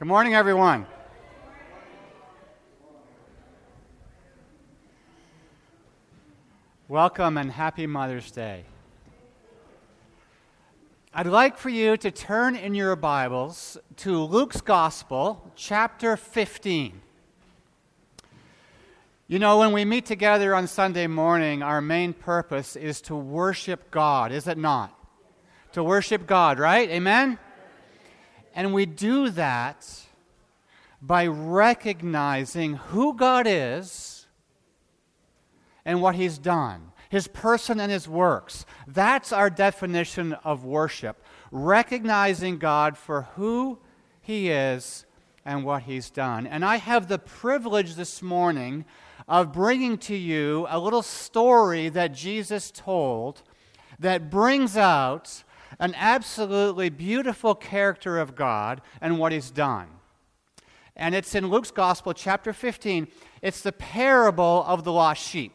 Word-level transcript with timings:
Good 0.00 0.08
morning, 0.08 0.34
everyone. 0.34 0.86
Welcome 6.88 7.36
and 7.36 7.52
happy 7.52 7.86
Mother's 7.86 8.30
Day. 8.30 8.64
I'd 11.12 11.26
like 11.26 11.58
for 11.58 11.68
you 11.68 11.98
to 11.98 12.10
turn 12.10 12.56
in 12.56 12.74
your 12.74 12.96
Bibles 12.96 13.76
to 13.96 14.22
Luke's 14.24 14.62
Gospel, 14.62 15.52
chapter 15.54 16.16
15. 16.16 17.02
You 19.28 19.38
know, 19.38 19.58
when 19.58 19.72
we 19.72 19.84
meet 19.84 20.06
together 20.06 20.54
on 20.54 20.66
Sunday 20.66 21.08
morning, 21.08 21.62
our 21.62 21.82
main 21.82 22.14
purpose 22.14 22.74
is 22.74 23.02
to 23.02 23.14
worship 23.14 23.90
God, 23.90 24.32
is 24.32 24.48
it 24.48 24.56
not? 24.56 24.98
To 25.72 25.84
worship 25.84 26.26
God, 26.26 26.58
right? 26.58 26.88
Amen? 26.88 27.38
And 28.54 28.74
we 28.74 28.86
do 28.86 29.30
that 29.30 29.86
by 31.00 31.26
recognizing 31.26 32.74
who 32.74 33.14
God 33.14 33.46
is 33.48 34.26
and 35.84 36.02
what 36.02 36.14
He's 36.14 36.38
done, 36.38 36.92
His 37.08 37.26
person 37.26 37.80
and 37.80 37.90
His 37.90 38.08
works. 38.08 38.66
That's 38.86 39.32
our 39.32 39.50
definition 39.50 40.34
of 40.44 40.64
worship. 40.64 41.22
Recognizing 41.50 42.58
God 42.58 42.98
for 42.98 43.22
who 43.36 43.78
He 44.20 44.50
is 44.50 45.06
and 45.44 45.64
what 45.64 45.84
He's 45.84 46.10
done. 46.10 46.46
And 46.46 46.64
I 46.64 46.76
have 46.76 47.08
the 47.08 47.18
privilege 47.18 47.94
this 47.94 48.20
morning 48.20 48.84
of 49.26 49.52
bringing 49.52 49.96
to 49.96 50.16
you 50.16 50.66
a 50.68 50.78
little 50.78 51.02
story 51.02 51.88
that 51.88 52.12
Jesus 52.12 52.70
told 52.70 53.42
that 53.98 54.28
brings 54.30 54.76
out 54.76 55.44
an 55.80 55.94
absolutely 55.96 56.90
beautiful 56.90 57.54
character 57.54 58.18
of 58.18 58.36
God 58.36 58.82
and 59.00 59.18
what 59.18 59.32
He's 59.32 59.50
done. 59.50 59.88
And 60.94 61.14
it's 61.14 61.34
in 61.34 61.48
Luke's 61.48 61.70
Gospel, 61.70 62.12
chapter 62.12 62.52
15. 62.52 63.08
It's 63.40 63.62
the 63.62 63.72
parable 63.72 64.64
of 64.68 64.84
the 64.84 64.92
lost 64.92 65.26
sheep. 65.26 65.52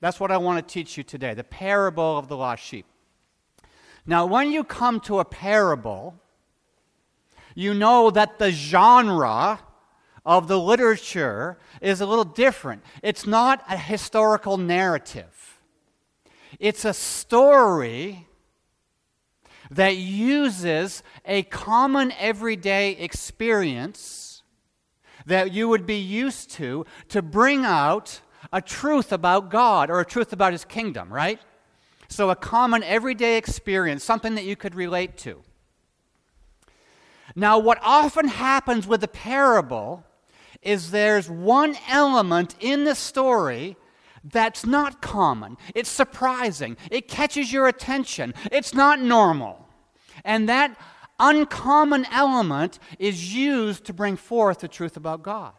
That's 0.00 0.18
what 0.18 0.32
I 0.32 0.38
want 0.38 0.66
to 0.66 0.72
teach 0.72 0.96
you 0.96 1.02
today 1.02 1.34
the 1.34 1.44
parable 1.44 2.18
of 2.18 2.28
the 2.28 2.36
lost 2.36 2.64
sheep. 2.64 2.86
Now, 4.06 4.24
when 4.24 4.50
you 4.50 4.64
come 4.64 5.00
to 5.00 5.18
a 5.18 5.24
parable, 5.24 6.14
you 7.54 7.74
know 7.74 8.10
that 8.10 8.38
the 8.38 8.50
genre 8.50 9.60
of 10.24 10.48
the 10.48 10.58
literature 10.58 11.58
is 11.82 12.00
a 12.00 12.06
little 12.06 12.24
different. 12.24 12.82
It's 13.02 13.26
not 13.26 13.62
a 13.68 13.76
historical 13.76 14.56
narrative, 14.56 15.60
it's 16.58 16.86
a 16.86 16.94
story 16.94 18.26
that 19.70 19.96
uses 19.96 21.02
a 21.24 21.42
common 21.44 22.12
everyday 22.12 22.92
experience 22.92 24.42
that 25.26 25.52
you 25.52 25.68
would 25.68 25.86
be 25.86 25.98
used 25.98 26.50
to 26.52 26.86
to 27.08 27.20
bring 27.20 27.64
out 27.64 28.20
a 28.52 28.62
truth 28.62 29.12
about 29.12 29.50
God 29.50 29.90
or 29.90 30.00
a 30.00 30.04
truth 30.04 30.32
about 30.32 30.52
His 30.52 30.64
kingdom, 30.64 31.12
right? 31.12 31.40
So, 32.08 32.30
a 32.30 32.36
common 32.36 32.82
everyday 32.84 33.36
experience, 33.36 34.04
something 34.04 34.36
that 34.36 34.44
you 34.44 34.54
could 34.54 34.74
relate 34.74 35.16
to. 35.18 35.42
Now, 37.34 37.58
what 37.58 37.78
often 37.82 38.28
happens 38.28 38.86
with 38.86 39.02
a 39.02 39.08
parable 39.08 40.04
is 40.62 40.90
there's 40.90 41.28
one 41.28 41.76
element 41.88 42.54
in 42.60 42.84
the 42.84 42.94
story 42.94 43.76
that's 44.32 44.66
not 44.66 45.00
common. 45.00 45.56
It's 45.74 45.90
surprising. 45.90 46.76
It 46.90 47.08
catches 47.08 47.52
your 47.52 47.68
attention. 47.68 48.34
It's 48.50 48.74
not 48.74 49.00
normal. 49.00 49.68
And 50.24 50.48
that 50.48 50.76
uncommon 51.18 52.06
element 52.10 52.78
is 52.98 53.34
used 53.34 53.84
to 53.84 53.92
bring 53.92 54.16
forth 54.16 54.60
the 54.60 54.68
truth 54.68 54.96
about 54.96 55.22
God. 55.22 55.54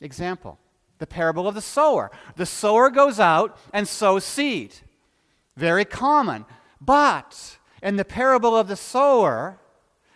Example 0.00 0.58
the 0.98 1.06
parable 1.06 1.48
of 1.48 1.54
the 1.54 1.60
sower. 1.60 2.10
The 2.36 2.46
sower 2.46 2.88
goes 2.88 3.18
out 3.18 3.58
and 3.72 3.86
sows 3.86 4.24
seed. 4.24 4.74
Very 5.56 5.84
common. 5.84 6.46
But 6.80 7.58
in 7.82 7.96
the 7.96 8.04
parable 8.04 8.56
of 8.56 8.68
the 8.68 8.76
sower, 8.76 9.58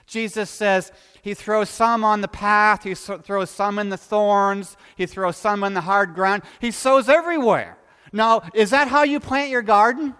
Jesus 0.06 0.48
says, 0.48 0.92
he 1.22 1.34
throws 1.34 1.68
some 1.68 2.04
on 2.04 2.20
the 2.20 2.28
path, 2.28 2.84
he 2.84 2.94
throws 2.94 3.50
some 3.50 3.78
in 3.78 3.88
the 3.88 3.96
thorns, 3.96 4.76
he 4.96 5.06
throws 5.06 5.36
some 5.36 5.64
in 5.64 5.74
the 5.74 5.80
hard 5.80 6.14
ground. 6.14 6.42
He 6.60 6.70
sows 6.70 7.08
everywhere. 7.08 7.76
Now, 8.12 8.42
is 8.54 8.70
that 8.70 8.88
how 8.88 9.02
you 9.02 9.20
plant 9.20 9.50
your 9.50 9.62
garden? 9.62 10.14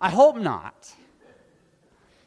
I 0.00 0.10
hope 0.10 0.36
not. 0.36 0.92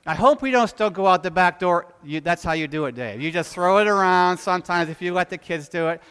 I 0.05 0.15
hope 0.15 0.41
we 0.41 0.51
don't 0.51 0.69
still 0.69 0.89
go 0.89 1.05
out 1.05 1.21
the 1.21 1.31
back 1.31 1.59
door. 1.59 1.93
You, 2.01 2.21
that's 2.21 2.41
how 2.41 2.53
you 2.53 2.69
do 2.69 2.85
it, 2.85 2.95
Dave. 2.95 3.21
You 3.21 3.29
just 3.29 3.53
throw 3.53 3.79
it 3.79 3.87
around 3.87 4.37
sometimes 4.37 4.89
if 4.89 5.01
you 5.01 5.13
let 5.13 5.29
the 5.29 5.37
kids 5.37 5.67
do 5.67 5.89
it. 5.89 6.01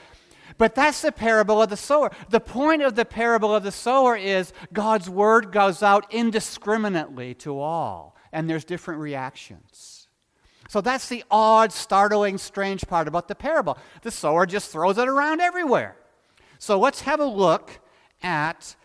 But 0.58 0.74
that's 0.74 1.00
the 1.00 1.12
parable 1.12 1.62
of 1.62 1.70
the 1.70 1.78
sower. 1.78 2.12
The 2.28 2.40
point 2.40 2.82
of 2.82 2.94
the 2.94 3.06
parable 3.06 3.54
of 3.54 3.62
the 3.62 3.72
sower 3.72 4.14
is 4.14 4.52
God's 4.72 5.08
word 5.08 5.50
goes 5.50 5.82
out 5.82 6.12
indiscriminately 6.12 7.34
to 7.36 7.58
all, 7.58 8.14
and 8.32 8.48
there's 8.48 8.64
different 8.64 9.00
reactions. 9.00 9.95
So 10.69 10.81
that's 10.81 11.09
the 11.09 11.25
odd, 11.31 11.72
startling, 11.72 12.38
strange 12.38 12.87
part 12.87 13.09
about 13.09 13.28
the 13.28 13.34
parable. 13.34 13.78
The 14.03 14.10
sower 14.10 14.47
just 14.47 14.71
throws 14.71 14.99
it 14.99 15.09
around 15.09 15.41
everywhere. 15.41 15.97
So 16.59 16.78
let's 16.78 17.03
have 17.03 17.21
a 17.21 17.25
look 17.25 17.81
at 18.22 18.76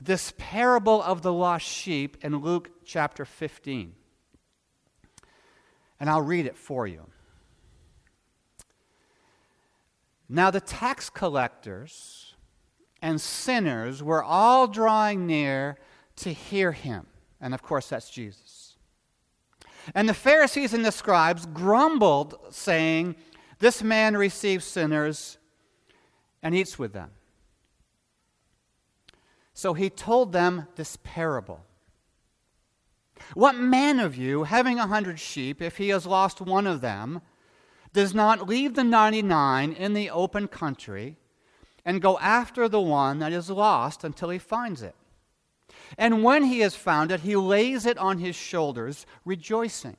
this 0.00 0.32
parable 0.36 1.02
of 1.02 1.22
the 1.22 1.32
lost 1.32 1.66
sheep 1.66 2.16
in 2.22 2.38
Luke 2.38 2.70
chapter 2.84 3.24
15. 3.24 3.94
And 6.00 6.10
I'll 6.10 6.22
read 6.22 6.46
it 6.46 6.56
for 6.56 6.86
you. 6.86 7.06
Now, 10.28 10.50
the 10.50 10.60
tax 10.60 11.10
collectors 11.10 12.34
and 13.02 13.20
sinners 13.20 14.02
were 14.02 14.22
all 14.22 14.66
drawing 14.66 15.26
near 15.26 15.76
to 16.16 16.32
hear 16.32 16.72
him. 16.72 17.06
And 17.40 17.52
of 17.52 17.62
course, 17.62 17.88
that's 17.88 18.08
Jesus. 18.08 18.61
And 19.94 20.08
the 20.08 20.14
Pharisees 20.14 20.74
and 20.74 20.84
the 20.84 20.92
scribes 20.92 21.46
grumbled, 21.46 22.38
saying, 22.50 23.16
This 23.58 23.82
man 23.82 24.16
receives 24.16 24.64
sinners 24.64 25.38
and 26.42 26.54
eats 26.54 26.78
with 26.78 26.92
them. 26.92 27.10
So 29.54 29.74
he 29.74 29.90
told 29.90 30.32
them 30.32 30.66
this 30.76 30.98
parable. 31.02 31.64
What 33.34 33.56
man 33.56 34.00
of 34.00 34.16
you, 34.16 34.44
having 34.44 34.78
a 34.78 34.86
hundred 34.86 35.20
sheep, 35.20 35.62
if 35.62 35.76
he 35.76 35.90
has 35.90 36.06
lost 36.06 36.40
one 36.40 36.66
of 36.66 36.80
them, 36.80 37.20
does 37.92 38.14
not 38.14 38.48
leave 38.48 38.74
the 38.74 38.84
ninety 38.84 39.22
nine 39.22 39.72
in 39.72 39.92
the 39.92 40.10
open 40.10 40.48
country 40.48 41.16
and 41.84 42.02
go 42.02 42.18
after 42.18 42.68
the 42.68 42.80
one 42.80 43.18
that 43.18 43.32
is 43.32 43.50
lost 43.50 44.04
until 44.04 44.30
he 44.30 44.38
finds 44.38 44.82
it? 44.82 44.94
And 45.98 46.22
when 46.22 46.44
he 46.44 46.60
has 46.60 46.74
found 46.74 47.12
it, 47.12 47.20
he 47.20 47.36
lays 47.36 47.86
it 47.86 47.98
on 47.98 48.18
his 48.18 48.36
shoulders, 48.36 49.06
rejoicing. 49.24 49.96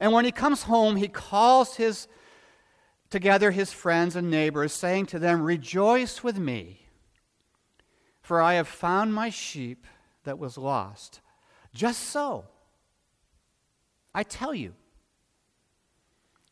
And 0.00 0.12
when 0.12 0.24
he 0.24 0.32
comes 0.32 0.64
home, 0.64 0.96
he 0.96 1.08
calls 1.08 1.76
his, 1.76 2.08
together 3.10 3.50
his 3.50 3.72
friends 3.72 4.16
and 4.16 4.30
neighbors, 4.30 4.72
saying 4.72 5.06
to 5.06 5.18
them, 5.18 5.42
Rejoice 5.42 6.22
with 6.22 6.38
me, 6.38 6.86
for 8.20 8.40
I 8.40 8.54
have 8.54 8.68
found 8.68 9.14
my 9.14 9.30
sheep 9.30 9.86
that 10.24 10.38
was 10.38 10.58
lost. 10.58 11.20
Just 11.74 12.00
so, 12.04 12.46
I 14.14 14.22
tell 14.22 14.54
you, 14.54 14.74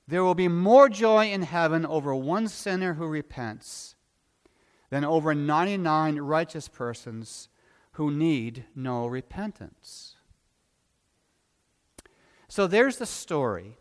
there 0.09 0.25
will 0.25 0.35
be 0.35 0.49
more 0.49 0.89
joy 0.89 1.31
in 1.31 1.43
heaven 1.43 1.87
over 1.87 2.15
one 2.15 2.49
sinner 2.49 2.95
who 2.95 3.07
repents 3.07 3.95
than 4.93 5.07
over 5.07 5.35
99 5.35 6.19
righteous 6.19 6.69
persons 6.69 7.49
who 7.93 8.11
need 8.11 8.67
no 8.77 9.07
repentance. 9.07 10.17
So 12.47 12.67
there's 12.67 12.99
the 12.99 13.07
story, 13.07 13.79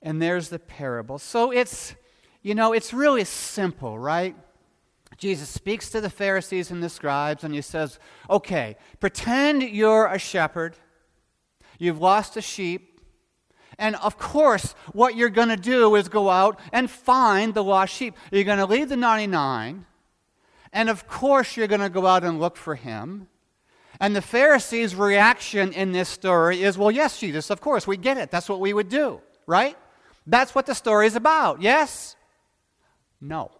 and 0.00 0.22
there's 0.22 0.48
the 0.48 0.58
parable. 0.58 1.18
So 1.18 1.50
it's, 1.50 1.94
you 2.40 2.54
know, 2.54 2.72
it's 2.72 2.94
really 2.94 3.24
simple, 3.24 3.98
right? 3.98 4.34
Jesus 5.18 5.50
speaks 5.50 5.90
to 5.90 6.00
the 6.00 6.08
Pharisees 6.08 6.70
and 6.70 6.82
the 6.82 6.88
scribes, 6.88 7.44
and 7.44 7.54
he 7.54 7.60
says, 7.60 7.98
Okay, 8.30 8.76
pretend 9.00 9.62
you're 9.62 10.06
a 10.06 10.18
shepherd, 10.18 10.76
you've 11.78 12.00
lost 12.00 12.38
a 12.38 12.40
sheep, 12.40 12.91
and 13.78 13.96
of 13.96 14.18
course, 14.18 14.74
what 14.92 15.16
you're 15.16 15.30
going 15.30 15.48
to 15.48 15.56
do 15.56 15.94
is 15.96 16.08
go 16.08 16.30
out 16.30 16.58
and 16.72 16.90
find 16.90 17.54
the 17.54 17.64
lost 17.64 17.94
sheep. 17.94 18.14
You're 18.30 18.44
going 18.44 18.58
to 18.58 18.66
leave 18.66 18.88
the 18.88 18.96
99, 18.96 19.86
and 20.72 20.88
of 20.88 21.06
course, 21.06 21.56
you're 21.56 21.66
going 21.66 21.80
to 21.80 21.90
go 21.90 22.06
out 22.06 22.24
and 22.24 22.40
look 22.40 22.56
for 22.56 22.74
him. 22.74 23.28
And 24.00 24.16
the 24.16 24.22
Pharisees' 24.22 24.96
reaction 24.96 25.72
in 25.72 25.92
this 25.92 26.08
story 26.08 26.62
is, 26.62 26.76
well, 26.76 26.90
yes, 26.90 27.20
Jesus, 27.20 27.50
of 27.50 27.60
course, 27.60 27.86
we 27.86 27.96
get 27.96 28.16
it. 28.18 28.30
That's 28.30 28.48
what 28.48 28.58
we 28.58 28.72
would 28.72 28.88
do, 28.88 29.20
right? 29.46 29.76
That's 30.26 30.54
what 30.54 30.66
the 30.66 30.74
story 30.74 31.06
is 31.06 31.14
about. 31.14 31.62
Yes? 31.62 32.16
No. 33.20 33.52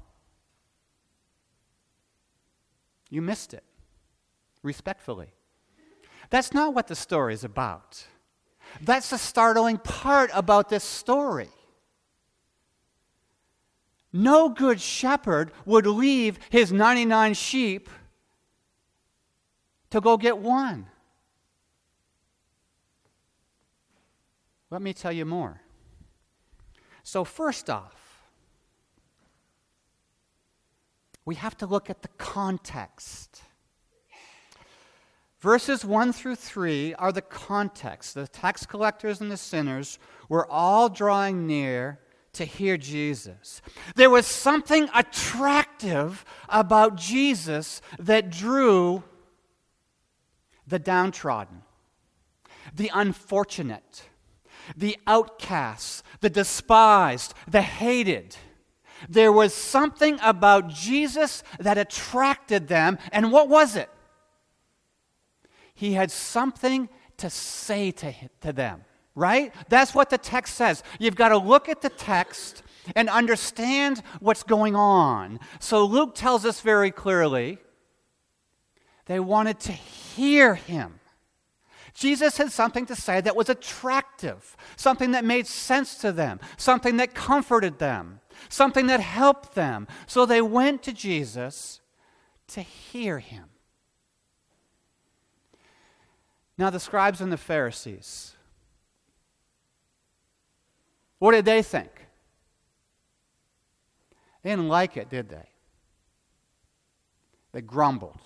You 3.09 3.23
missed 3.23 3.53
it, 3.55 3.63
respectfully. 4.63 5.35
That's 6.31 6.53
not 6.53 6.75
what 6.75 6.87
the 6.87 6.97
story 6.97 7.35
is 7.35 7.45
about. 7.45 8.05
That's 8.81 9.11
the 9.11 9.19
startling 9.19 9.79
part 9.79 10.31
about 10.33 10.69
this 10.69 10.85
story. 10.85 11.49
No 14.13 14.49
good 14.49 14.81
shepherd 14.81 15.53
would 15.65 15.87
leave 15.87 16.39
his 16.51 16.73
99 16.73 17.35
sheep 17.35 17.89
to 19.91 20.01
go 20.01 20.17
get 20.17 20.39
one. 20.39 20.87
Let 24.71 24.83
me 24.83 24.93
tell 24.93 25.13
you 25.13 25.25
more. 25.25 25.61
So, 27.03 27.25
first 27.25 27.69
off, 27.69 28.23
we 31.25 31.35
have 31.37 31.57
to 31.59 31.67
look 31.67 31.91
at 31.91 32.03
the 32.03 32.09
context. 32.19 33.43
Verses 35.43 35.85
1 35.85 36.13
through 36.13 36.37
3 36.37 36.95
are 36.95 37.11
the 37.11 37.21
context. 37.21 38.15
The 38.15 38.29
tax 38.29 38.65
collectors 38.65 39.21
and 39.21 39.29
the 39.29 39.37
sinners 39.37 39.99
were 40.29 40.49
all 40.49 40.89
drawing 40.89 41.49
near 41.49 41.99
to 42.35 42.45
hear 42.45 42.77
Jesus. 42.77 43.61
There 43.97 44.09
was 44.09 44.25
something 44.25 44.89
attractive 44.95 46.25
about 46.49 46.95
Jesus 46.95 47.83
that 47.99 48.31
drew 48.31 49.03
the 50.65 50.79
downtrodden, 50.79 51.63
the 52.73 52.93
unfortunate, 52.95 54.05
the 54.77 54.97
outcasts, 55.09 56.05
the 56.21 56.31
despised, 56.31 57.35
the 57.49 57.63
hated. 57.63 58.37
There 59.09 59.33
was 59.33 59.53
something 59.53 60.21
about 60.23 60.69
Jesus 60.69 61.43
that 61.59 61.79
attracted 61.79 62.69
them. 62.69 62.97
And 63.11 63.33
what 63.33 63.49
was 63.49 63.75
it? 63.75 63.91
He 65.83 65.95
had 65.95 66.13
something 66.13 66.89
to 67.17 67.29
say 67.29 67.91
to, 67.91 68.15
to 68.43 68.53
them, 68.53 68.85
right? 69.17 69.53
That's 69.69 69.97
what 69.97 70.11
the 70.11 70.17
text 70.17 70.55
says. 70.55 70.85
You've 71.01 71.17
got 71.17 71.31
to 71.31 71.39
look 71.39 71.69
at 71.69 71.83
the 71.83 71.89
text 71.89 72.63
and 72.95 73.11
understand 73.11 74.01
what's 74.21 74.45
going 74.45 74.77
on. 74.77 75.41
So 75.59 75.85
Luke 75.85 76.15
tells 76.15 76.45
us 76.47 76.61
very 76.61 76.93
clearly 76.93 77.59
they 79.07 79.19
wanted 79.19 79.59
to 79.59 79.73
hear 79.73 80.55
him. 80.55 81.01
Jesus 81.95 82.37
had 82.37 82.53
something 82.53 82.87
to 82.87 82.95
say 82.95 83.21
that 83.21 83.35
was 83.35 83.49
attractive, 83.49 84.57
something 84.77 85.11
that 85.11 85.25
made 85.25 85.49
sense 85.49 85.97
to 85.97 86.13
them, 86.13 86.39
something 86.59 86.99
that 86.99 87.13
comforted 87.13 87.81
them, 87.81 88.21
something 88.49 88.87
that 88.87 89.01
helped 89.01 89.57
them. 89.57 89.89
So 90.07 90.27
they 90.27 90.43
went 90.43 90.85
to 90.85 90.93
Jesus 90.93 91.81
to 92.47 92.63
hear 92.63 93.19
him. 93.19 93.47
Now, 96.59 96.71
the 96.71 96.81
scribes 96.81 97.21
and 97.21 97.33
the 97.33 97.37
Pharisees, 97.37 98.35
what 101.19 101.33
did 101.33 101.45
they 101.45 101.63
think? 101.63 101.91
They 104.43 104.51
didn't 104.51 104.69
like 104.69 104.97
it, 104.97 105.09
did 105.09 105.29
they? 105.29 105.49
They 107.53 107.61
grumbled. 107.61 108.19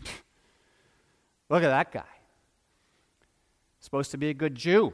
Look 1.48 1.62
at 1.62 1.68
that 1.68 1.92
guy. 1.92 2.02
Supposed 3.80 4.10
to 4.12 4.18
be 4.18 4.30
a 4.30 4.34
good 4.34 4.54
Jew. 4.54 4.92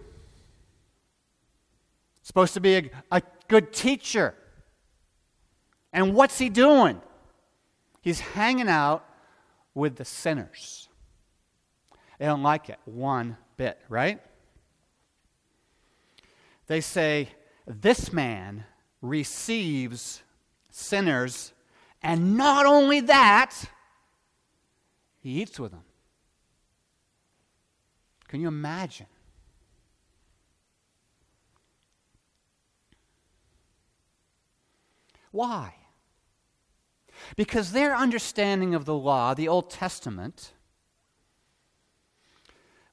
Supposed 2.23 2.55
to 2.55 2.61
be 2.61 2.76
a, 2.76 2.90
a 3.11 3.23
good 3.49 3.73
teacher. 3.73 4.35
And 5.93 6.14
what's 6.14 6.38
he 6.38 6.49
doing? 6.49 7.00
He's 8.02 8.20
hanging 8.20 8.69
out 8.69 9.05
with 9.75 9.96
the 9.96 10.05
sinners. 10.05 10.88
They 12.18 12.26
don't 12.26 12.42
like 12.42 12.68
it 12.68 12.78
one 12.84 13.36
bit, 13.56 13.78
right? 13.88 14.20
They 16.66 16.80
say, 16.80 17.30
This 17.66 18.12
man 18.12 18.64
receives 19.00 20.22
sinners, 20.70 21.52
and 22.02 22.36
not 22.36 22.66
only 22.66 23.00
that, 23.00 23.54
he 25.20 25.42
eats 25.42 25.58
with 25.58 25.72
them. 25.72 25.84
Can 28.28 28.40
you 28.40 28.48
imagine? 28.48 29.06
Why? 35.30 35.74
Because 37.36 37.72
their 37.72 37.96
understanding 37.96 38.74
of 38.74 38.84
the 38.84 38.94
law, 38.94 39.34
the 39.34 39.48
Old 39.48 39.70
Testament, 39.70 40.52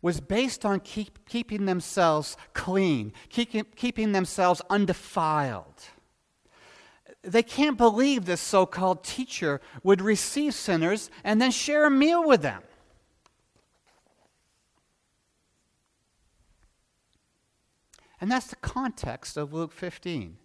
was 0.06 0.19
based 0.19 0.63
on 0.63 0.80
keep, 0.80 1.28
keeping 1.28 1.66
themselves 1.66 2.38
clean, 2.54 3.12
keep, 3.30 3.75
keeping 3.75 4.12
themselves 4.12 4.62
undefiled. 4.69 5.81
They 7.24 7.42
can't 7.42 7.75
believe 7.75 8.25
this 8.25 8.40
so 8.40 8.68
called 8.68 9.04
teacher 9.04 9.62
would 9.81 10.02
receive 10.02 10.54
sinners 10.54 11.10
and 11.24 11.42
then 11.42 11.50
share 11.50 11.88
a 11.88 11.90
meal 11.90 12.24
with 12.24 12.44
them. 12.44 12.62
And 18.22 18.31
that's 18.31 18.46
the 18.46 18.58
context 18.58 19.38
of 19.38 19.54
Luke 19.54 19.72
15. 19.72 20.38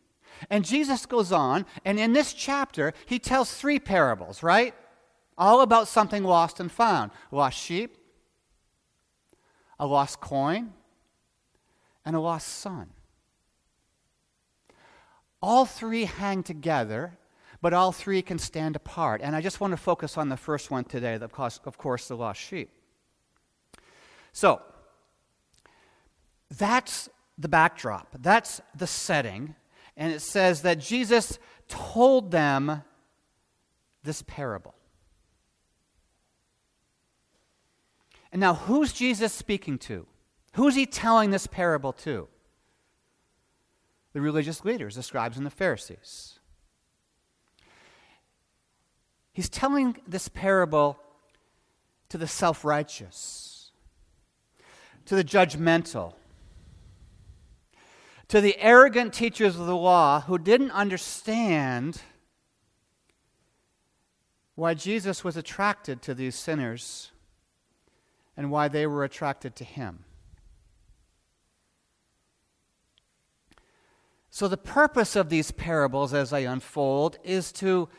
And 0.49 0.65
Jesus 0.65 1.05
goes 1.05 1.33
on, 1.33 1.67
and 1.85 2.01
in 2.01 2.15
this 2.15 2.33
chapter, 2.33 2.95
he 3.05 3.19
tells 3.19 3.53
three 3.53 3.79
parables, 3.79 4.43
right? 4.43 4.75
All 5.37 5.61
about 5.61 5.87
something 5.87 6.25
lost 6.25 6.61
and 6.61 6.73
found 6.73 7.11
lost 7.31 7.59
sheep, 7.59 7.99
a 9.81 9.87
lost 9.87 10.21
coin, 10.21 10.73
and 12.05 12.15
a 12.15 12.21
lost 12.21 12.47
son. 12.47 12.91
All 15.43 15.65
three 15.65 16.05
hang 16.05 16.43
together, 16.43 17.17
but 17.63 17.73
all 17.73 17.91
three 17.91 18.21
can 18.21 18.39
stand 18.39 18.77
apart. 18.77 19.23
And 19.25 19.35
I 19.35 19.41
just 19.41 19.59
want 19.59 19.73
to 19.73 19.79
focus 19.79 20.19
on 20.19 20.29
the 20.29 20.37
first 20.37 20.71
one 20.71 20.85
today, 20.85 21.15
of 21.15 21.33
course, 21.79 22.09
the 22.09 22.17
lost 22.17 22.41
sheep. 22.41 22.71
So, 24.35 24.61
that's 26.57 27.09
the 27.39 27.49
backdrop, 27.49 28.09
that's 28.21 28.61
the 28.77 28.87
setting. 28.87 29.55
And 29.97 30.13
it 30.13 30.21
says 30.21 30.61
that 30.63 30.79
Jesus 30.79 31.39
told 31.69 32.31
them 32.31 32.83
this 34.03 34.23
parable. 34.23 34.75
And 38.33 38.41
now, 38.41 38.55
who's 38.55 38.93
Jesus 38.93 39.33
speaking 39.33 39.79
to? 39.79 40.07
Who's 40.55 40.75
he 40.75 40.87
telling 40.87 41.31
this 41.31 41.47
parable 41.47 41.93
to? 41.95 42.29
The 44.13 44.21
religious 44.21 44.65
leaders, 44.65 44.97
the 44.97 45.03
scribes 45.03 45.37
and 45.37 45.47
the 45.47 45.51
Pharisees. 45.51 46.39
He's 49.33 49.49
telling 49.49 49.97
this 50.07 50.29
parable 50.29 50.99
to 52.09 52.19
the 52.19 52.27
self 52.27 52.65
righteous, 52.65 53.71
to 55.07 55.15
the 55.15 55.25
judgmental, 55.25 56.15
to 58.29 58.41
the 58.41 58.57
arrogant 58.59 59.13
teachers 59.15 59.59
of 59.59 59.67
the 59.67 59.77
law 59.77 60.21
who 60.23 60.39
didn't 60.39 60.73
understand 60.73 62.03
why 64.57 64.75
Jesus 64.75 65.25
was 65.25 65.37
attracted 65.37 66.03
to 66.03 66.15
these 66.15 66.35
sinners 66.35 67.13
and 68.41 68.51
why 68.51 68.69
they 68.69 68.87
were 68.87 69.05
attracted 69.05 69.55
to 69.55 69.65
him. 69.65 70.03
So, 74.31 74.49
the 74.49 74.57
purpose 74.57 75.15
of 75.15 75.29
these 75.29 75.51
parables 75.51 76.15
as 76.15 76.31
they 76.31 76.47
unfold 76.47 77.19
is 77.23 77.53
to 77.53 77.91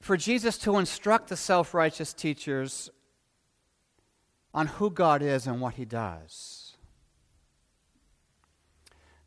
for 0.00 0.16
Jesus 0.16 0.56
to 0.58 0.78
instruct 0.78 1.28
the 1.28 1.36
self 1.36 1.74
righteous 1.74 2.14
teachers 2.14 2.88
on 4.54 4.68
who 4.68 4.90
God 4.90 5.20
is 5.20 5.46
and 5.46 5.60
what 5.60 5.74
he 5.74 5.84
does. 5.84 6.78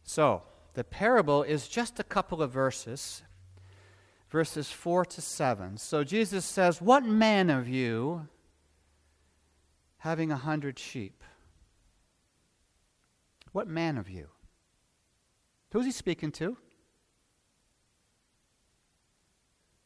So, 0.01 0.41
the 0.73 0.83
parable 0.83 1.43
is 1.43 1.67
just 1.67 1.99
a 1.99 2.03
couple 2.03 2.41
of 2.41 2.49
verses, 2.49 3.21
verses 4.31 4.71
4 4.71 5.05
to 5.05 5.21
7. 5.21 5.77
So, 5.77 6.03
Jesus 6.03 6.45
says, 6.45 6.81
What 6.81 7.05
man 7.05 7.51
of 7.51 7.69
you, 7.69 8.27
having 10.01 10.31
a 10.31 10.35
hundred 10.35 10.79
sheep, 10.79 11.23
what 13.51 13.67
man 13.67 13.97
of 13.99 14.09
you? 14.09 14.27
Who's 15.71 15.85
he 15.85 15.91
speaking 15.91 16.31
to? 16.33 16.57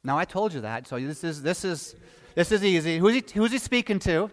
Now 0.06 0.18
I 0.18 0.24
told 0.24 0.54
you 0.54 0.62
that, 0.62 0.88
so 0.88 0.98
this 1.00 1.24
is 1.24 1.42
this 1.42 1.66
is 1.66 1.96
this 2.34 2.52
is 2.52 2.64
easy. 2.64 2.98
Who's 2.98 3.16
he, 3.16 3.24
who's 3.34 3.52
he 3.52 3.58
speaking 3.58 4.00
to? 4.00 4.32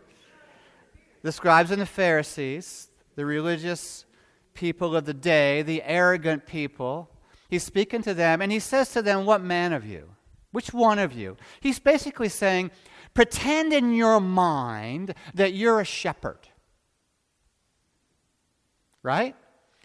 The 1.23 1.33
scribes 1.33 1.73
and 1.73 1.83
the 1.83 1.87
Pharisees, 1.87 2.89
the 3.17 3.27
religious 3.27 4.05
people 4.55 4.95
of 4.95 5.05
the 5.05 5.15
day, 5.15 5.63
the 5.63 5.83
arrogant 5.83 6.47
people. 6.47 7.11
He's 7.51 7.65
speaking 7.65 8.03
to 8.03 8.15
them, 8.15 8.41
and 8.41 8.53
he 8.53 8.61
says 8.61 8.93
to 8.93 9.03
them, 9.03 9.27
What 9.27 9.43
man 9.43 9.73
of 9.73 9.85
you? 9.85 10.11
Which 10.53 10.73
one 10.73 11.01
of 11.01 11.13
you? 11.13 11.37
He's 11.61 11.81
basically 11.81 12.29
saying, 12.29 12.71
Pretend 13.15 13.73
in 13.73 13.95
your 13.95 14.21
mind 14.21 15.15
that 15.35 15.53
you're 15.53 15.81
a 15.81 15.85
shepherd. 15.85 16.39
right? 19.03 19.35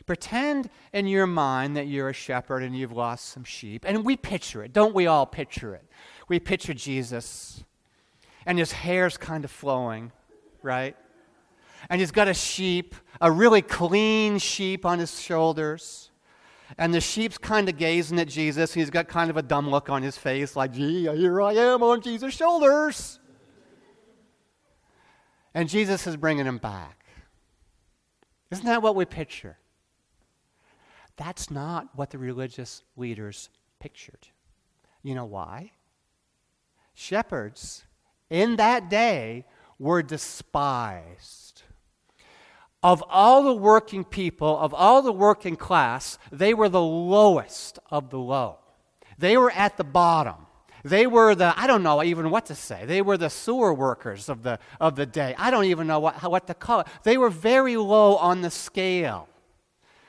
Pretend 0.05 0.69
in 0.93 1.05
your 1.07 1.27
mind 1.27 1.75
that 1.75 1.88
you're 1.88 2.07
a 2.07 2.13
shepherd 2.13 2.63
and 2.63 2.75
you've 2.75 2.93
lost 2.93 3.25
some 3.25 3.43
sheep. 3.43 3.84
And 3.86 4.05
we 4.05 4.15
picture 4.15 4.63
it. 4.63 4.72
Don't 4.72 4.96
we 4.96 5.05
all 5.05 5.25
picture 5.25 5.75
it? 5.75 5.84
We 6.29 6.39
picture 6.39 6.74
Jesus, 6.74 7.63
and 8.46 8.57
his 8.57 8.72
hair's 8.72 9.17
kind 9.17 9.43
of 9.43 9.51
flowing, 9.51 10.13
right? 10.62 10.96
And 11.89 12.00
he's 12.00 12.12
got 12.12 12.29
a 12.29 12.34
sheep, 12.34 12.96
a 13.19 13.29
really 13.29 13.62
clean 13.62 14.38
sheep 14.38 14.86
on 14.86 15.00
his 15.00 15.19
shoulders. 15.19 16.10
And 16.77 16.93
the 16.93 17.01
sheep's 17.01 17.38
kind 17.38 17.69
of 17.69 17.77
gazing 17.77 18.19
at 18.19 18.27
Jesus. 18.27 18.74
He's 18.74 18.89
got 18.89 19.07
kind 19.07 19.29
of 19.29 19.38
a 19.38 19.41
dumb 19.41 19.69
look 19.69 19.89
on 19.89 20.03
his 20.03 20.17
face, 20.17 20.55
like, 20.55 20.74
gee, 20.74 21.03
here 21.03 21.41
I 21.41 21.53
am 21.53 21.83
on 21.83 22.01
Jesus' 22.01 22.33
shoulders. 22.33 23.19
And 25.53 25.69
Jesus 25.69 26.05
is 26.07 26.17
bringing 26.17 26.45
him 26.45 26.57
back. 26.57 27.05
Isn't 28.51 28.65
that 28.65 28.81
what 28.81 28.95
we 28.95 29.05
picture? 29.05 29.57
That's 31.15 31.50
not 31.50 31.89
what 31.95 32.12
the 32.12 32.17
religious 32.17 32.83
leaders 32.95 33.50
pictured. 33.79 34.27
You 35.03 35.15
know 35.15 35.25
why? 35.25 35.71
Shepherds 36.93 37.83
in 38.29 38.57
that 38.57 38.89
day 38.89 39.45
were 39.79 40.03
despised. 40.03 41.56
Of 42.88 43.03
all 43.10 43.44
the 43.44 43.53
working 43.53 44.06
people, 44.06 44.58
of 44.58 44.74
all 44.74 45.01
the 45.01 45.12
working 45.12 45.58
class, 45.58 46.17
they 46.32 46.53
were 46.53 46.70
the 46.70 46.82
lowest 46.82 47.79
of 47.91 48.12
the 48.12 48.17
low. 48.17 48.60
They 49.17 49.36
were 49.36 49.51
at 49.51 49.75
the 49.75 49.84
bottom. 49.84 50.48
They 50.86 51.06
were 51.06 51.36
the, 51.36 51.53
I 51.60 51.67
don't 51.67 51.84
know 51.84 52.01
even 52.01 52.29
what 52.29 52.46
to 52.46 52.56
say. 52.56 52.86
They 52.86 53.01
were 53.01 53.17
the 53.17 53.29
sewer 53.29 53.74
workers 53.74 54.29
of 54.29 54.41
the, 54.44 54.58
of 54.79 54.96
the 54.96 55.06
day. 55.06 55.36
I 55.38 55.51
don't 55.51 55.65
even 55.65 55.86
know 55.86 56.00
what, 56.00 56.24
what 56.32 56.48
to 56.48 56.53
call 56.53 56.79
it. 56.79 56.88
They 57.03 57.17
were 57.17 57.29
very 57.29 57.75
low 57.75 58.15
on 58.15 58.39
the 58.41 58.50
scale. 58.50 59.27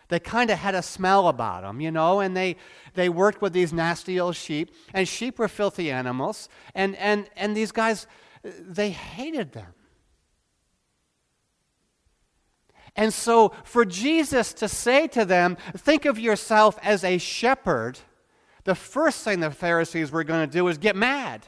They 0.07 0.21
kind 0.21 0.49
of 0.49 0.61
had 0.61 0.77
a 0.77 0.83
smell 0.83 1.27
about 1.27 1.63
them, 1.63 1.81
you 1.81 1.91
know, 1.91 2.21
and 2.21 2.37
they, 2.37 2.55
they 2.95 3.09
worked 3.09 3.43
with 3.43 3.55
these 3.55 3.73
nasty 3.73 4.21
old 4.21 4.37
sheep. 4.37 4.73
And 4.95 5.09
sheep 5.09 5.41
were 5.41 5.49
filthy 5.49 5.91
animals. 5.91 6.49
And, 6.77 6.95
and, 6.95 7.29
and 7.37 7.57
these 7.57 7.73
guys, 7.73 8.07
they 8.45 8.91
hated 8.91 9.51
them. 9.51 9.75
And 12.99 13.15
so, 13.15 13.53
for 13.63 13.85
Jesus 13.85 14.53
to 14.55 14.67
say 14.67 15.07
to 15.07 15.25
them, 15.25 15.57
think 15.77 16.05
of 16.05 16.19
yourself 16.19 16.77
as 16.83 17.05
a 17.05 17.19
shepherd, 17.19 18.01
the 18.65 18.75
first 18.75 19.23
thing 19.23 19.39
the 19.39 19.53
Pharisees 19.53 20.11
were 20.11 20.25
going 20.25 20.45
to 20.45 20.53
do 20.53 20.67
is 20.67 20.79
get 20.79 20.97
mad. 20.97 21.47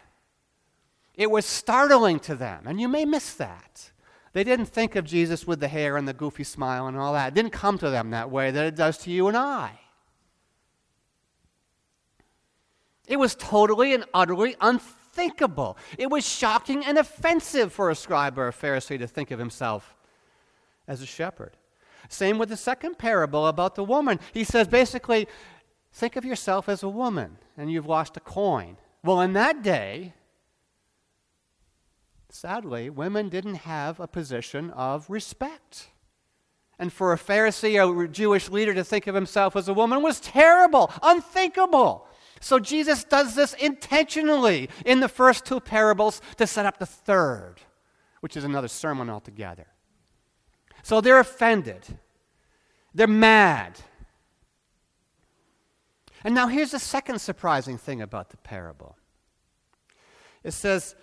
It 1.16 1.28
was 1.28 1.44
startling 1.44 2.20
to 2.20 2.36
them, 2.36 2.68
and 2.68 2.80
you 2.80 2.86
may 2.86 3.04
miss 3.04 3.34
that. 3.34 3.90
They 4.32 4.44
didn't 4.44 4.66
think 4.66 4.94
of 4.94 5.04
Jesus 5.04 5.44
with 5.44 5.58
the 5.58 5.66
hair 5.66 5.96
and 5.96 6.06
the 6.06 6.12
goofy 6.12 6.44
smile 6.44 6.86
and 6.86 6.96
all 6.96 7.14
that. 7.14 7.32
It 7.32 7.34
didn't 7.34 7.52
come 7.52 7.78
to 7.78 7.90
them 7.90 8.10
that 8.10 8.30
way 8.30 8.52
that 8.52 8.66
it 8.66 8.76
does 8.76 8.96
to 8.98 9.10
you 9.10 9.26
and 9.26 9.36
I. 9.36 9.72
It 13.08 13.18
was 13.18 13.34
totally 13.34 13.92
and 13.92 14.04
utterly 14.14 14.54
unthinkable. 14.60 15.76
It 15.98 16.10
was 16.10 16.24
shocking 16.24 16.84
and 16.84 16.96
offensive 16.96 17.72
for 17.72 17.90
a 17.90 17.96
scribe 17.96 18.38
or 18.38 18.46
a 18.46 18.52
Pharisee 18.52 19.00
to 19.00 19.08
think 19.08 19.32
of 19.32 19.40
himself 19.40 19.96
as 20.90 21.00
a 21.00 21.06
shepherd. 21.06 21.56
Same 22.08 22.36
with 22.36 22.48
the 22.48 22.56
second 22.56 22.98
parable 22.98 23.46
about 23.46 23.76
the 23.76 23.84
woman. 23.84 24.18
He 24.34 24.42
says 24.42 24.66
basically, 24.66 25.28
think 25.92 26.16
of 26.16 26.24
yourself 26.24 26.68
as 26.68 26.82
a 26.82 26.88
woman 26.88 27.38
and 27.56 27.70
you've 27.70 27.86
lost 27.86 28.16
a 28.16 28.20
coin. 28.20 28.76
Well, 29.04 29.20
in 29.20 29.32
that 29.34 29.62
day, 29.62 30.14
sadly, 32.28 32.90
women 32.90 33.28
didn't 33.28 33.54
have 33.54 34.00
a 34.00 34.08
position 34.08 34.70
of 34.70 35.08
respect. 35.08 35.90
And 36.76 36.92
for 36.92 37.12
a 37.12 37.18
Pharisee, 37.18 37.78
a 37.78 38.08
Jewish 38.08 38.48
leader, 38.48 38.74
to 38.74 38.82
think 38.82 39.06
of 39.06 39.14
himself 39.14 39.54
as 39.54 39.68
a 39.68 39.74
woman 39.74 40.02
was 40.02 40.18
terrible, 40.18 40.90
unthinkable. 41.02 42.08
So 42.40 42.58
Jesus 42.58 43.04
does 43.04 43.36
this 43.36 43.52
intentionally 43.54 44.68
in 44.84 44.98
the 44.98 45.08
first 45.08 45.44
two 45.44 45.60
parables 45.60 46.20
to 46.38 46.46
set 46.48 46.66
up 46.66 46.78
the 46.78 46.86
third, 46.86 47.56
which 48.22 48.36
is 48.36 48.42
another 48.42 48.68
sermon 48.68 49.08
altogether. 49.08 49.66
So 50.82 51.00
they're 51.00 51.20
offended, 51.20 51.86
they're 52.94 53.06
mad. 53.06 53.78
And 56.22 56.34
now 56.34 56.48
here's 56.48 56.72
the 56.72 56.78
second 56.78 57.18
surprising 57.18 57.78
thing 57.78 58.02
about 58.02 58.30
the 58.30 58.36
parable 58.36 58.96
it 60.42 60.52
says, 60.52 60.94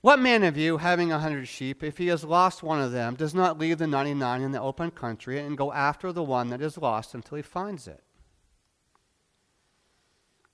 what 0.00 0.18
man 0.18 0.42
of 0.42 0.56
you, 0.56 0.78
having 0.78 1.10
a 1.10 1.18
hundred 1.18 1.48
sheep, 1.48 1.82
if 1.82 1.98
he 1.98 2.06
has 2.08 2.22
lost 2.22 2.62
one 2.62 2.80
of 2.80 2.92
them, 2.92 3.14
does 3.14 3.34
not 3.34 3.58
leave 3.58 3.78
the 3.78 3.86
ninety 3.86 4.14
nine 4.14 4.42
in 4.42 4.52
the 4.52 4.60
open 4.60 4.90
country 4.90 5.38
and 5.38 5.56
go 5.56 5.72
after 5.72 6.12
the 6.12 6.22
one 6.22 6.50
that 6.50 6.60
is 6.60 6.78
lost 6.78 7.14
until 7.14 7.36
he 7.36 7.42
finds 7.42 7.88
it? 7.88 8.02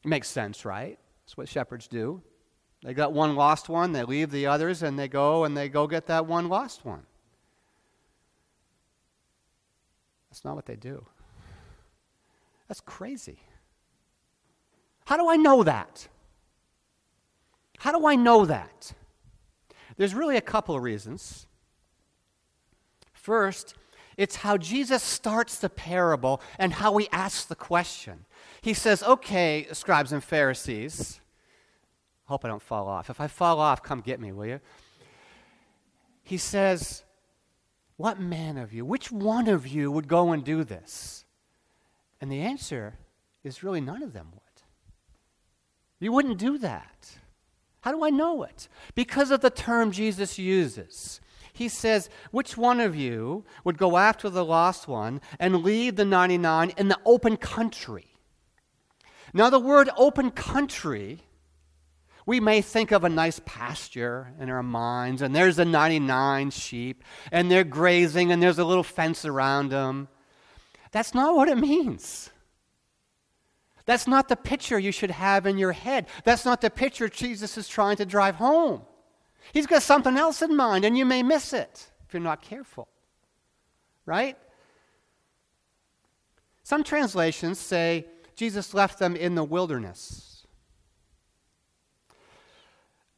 It 0.04 0.08
makes 0.08 0.28
sense, 0.28 0.64
right? 0.64 0.98
That's 1.24 1.36
what 1.36 1.48
shepherds 1.48 1.86
do. 1.86 2.22
They 2.82 2.94
got 2.94 3.12
one 3.12 3.36
lost 3.36 3.68
one, 3.68 3.92
they 3.92 4.02
leave 4.02 4.30
the 4.30 4.46
others, 4.46 4.82
and 4.82 4.98
they 4.98 5.06
go 5.06 5.44
and 5.44 5.56
they 5.56 5.68
go 5.68 5.86
get 5.86 6.06
that 6.06 6.26
one 6.26 6.48
lost 6.48 6.84
one. 6.84 7.06
That's 10.32 10.46
not 10.46 10.56
what 10.56 10.64
they 10.64 10.76
do. 10.76 11.04
That's 12.66 12.80
crazy. 12.80 13.40
How 15.04 15.18
do 15.18 15.28
I 15.28 15.36
know 15.36 15.62
that? 15.62 16.08
How 17.80 17.92
do 17.92 18.06
I 18.06 18.14
know 18.14 18.46
that? 18.46 18.94
There's 19.98 20.14
really 20.14 20.38
a 20.38 20.40
couple 20.40 20.74
of 20.74 20.82
reasons. 20.82 21.46
First, 23.12 23.74
it's 24.16 24.36
how 24.36 24.56
Jesus 24.56 25.02
starts 25.02 25.58
the 25.58 25.68
parable 25.68 26.40
and 26.58 26.72
how 26.72 26.96
he 26.96 27.10
asks 27.12 27.44
the 27.44 27.54
question. 27.54 28.24
He 28.62 28.72
says, 28.72 29.02
Okay, 29.02 29.66
scribes 29.72 30.12
and 30.12 30.24
Pharisees, 30.24 31.20
I 32.26 32.32
hope 32.32 32.46
I 32.46 32.48
don't 32.48 32.62
fall 32.62 32.88
off. 32.88 33.10
If 33.10 33.20
I 33.20 33.26
fall 33.26 33.60
off, 33.60 33.82
come 33.82 34.00
get 34.00 34.18
me, 34.18 34.32
will 34.32 34.46
you? 34.46 34.60
He 36.22 36.38
says, 36.38 37.02
What 38.02 38.18
man 38.18 38.58
of 38.58 38.72
you, 38.72 38.84
which 38.84 39.12
one 39.12 39.46
of 39.46 39.64
you 39.64 39.88
would 39.88 40.08
go 40.08 40.32
and 40.32 40.42
do 40.42 40.64
this? 40.64 41.24
And 42.20 42.32
the 42.32 42.40
answer 42.40 42.94
is 43.44 43.62
really 43.62 43.80
none 43.80 44.02
of 44.02 44.12
them 44.12 44.30
would. 44.32 44.62
You 46.00 46.10
wouldn't 46.10 46.38
do 46.38 46.58
that. 46.58 47.18
How 47.82 47.92
do 47.92 48.04
I 48.04 48.10
know 48.10 48.42
it? 48.42 48.66
Because 48.96 49.30
of 49.30 49.40
the 49.40 49.50
term 49.50 49.92
Jesus 49.92 50.36
uses. 50.36 51.20
He 51.52 51.68
says, 51.68 52.10
Which 52.32 52.56
one 52.56 52.80
of 52.80 52.96
you 52.96 53.44
would 53.62 53.78
go 53.78 53.96
after 53.96 54.28
the 54.28 54.44
lost 54.44 54.88
one 54.88 55.20
and 55.38 55.62
leave 55.62 55.94
the 55.94 56.04
99 56.04 56.70
in 56.70 56.88
the 56.88 56.98
open 57.04 57.36
country? 57.36 58.16
Now, 59.32 59.48
the 59.48 59.60
word 59.60 59.90
open 59.96 60.32
country, 60.32 61.20
we 62.26 62.40
may 62.40 62.62
think 62.62 62.92
of 62.92 63.04
a 63.04 63.08
nice 63.08 63.40
pasture 63.44 64.32
in 64.38 64.48
our 64.48 64.62
minds, 64.62 65.22
and 65.22 65.34
there's 65.34 65.56
the 65.56 65.64
99 65.64 66.50
sheep, 66.50 67.02
and 67.30 67.50
they're 67.50 67.64
grazing, 67.64 68.30
and 68.30 68.42
there's 68.42 68.58
a 68.58 68.64
little 68.64 68.84
fence 68.84 69.24
around 69.24 69.70
them. 69.70 70.08
That's 70.92 71.14
not 71.14 71.34
what 71.34 71.48
it 71.48 71.58
means. 71.58 72.30
That's 73.84 74.06
not 74.06 74.28
the 74.28 74.36
picture 74.36 74.78
you 74.78 74.92
should 74.92 75.10
have 75.10 75.46
in 75.46 75.58
your 75.58 75.72
head. 75.72 76.06
That's 76.24 76.44
not 76.44 76.60
the 76.60 76.70
picture 76.70 77.08
Jesus 77.08 77.58
is 77.58 77.66
trying 77.66 77.96
to 77.96 78.06
drive 78.06 78.36
home. 78.36 78.82
He's 79.52 79.66
got 79.66 79.82
something 79.82 80.16
else 80.16 80.42
in 80.42 80.54
mind, 80.54 80.84
and 80.84 80.96
you 80.96 81.04
may 81.04 81.22
miss 81.22 81.52
it 81.52 81.90
if 82.06 82.14
you're 82.14 82.22
not 82.22 82.42
careful. 82.42 82.88
Right? 84.06 84.36
Some 86.62 86.84
translations 86.84 87.58
say 87.58 88.06
Jesus 88.36 88.72
left 88.72 88.98
them 88.98 89.16
in 89.16 89.34
the 89.34 89.44
wilderness. 89.44 90.31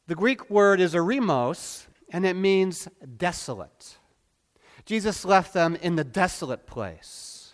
The 0.07 0.15
Greek 0.15 0.49
word 0.49 0.79
is 0.79 0.93
eremos, 0.93 1.87
and 2.11 2.25
it 2.25 2.35
means 2.35 2.87
desolate. 3.17 3.97
Jesus 4.85 5.25
left 5.25 5.53
them 5.53 5.75
in 5.75 5.95
the 5.95 6.03
desolate 6.03 6.67
place. 6.67 7.53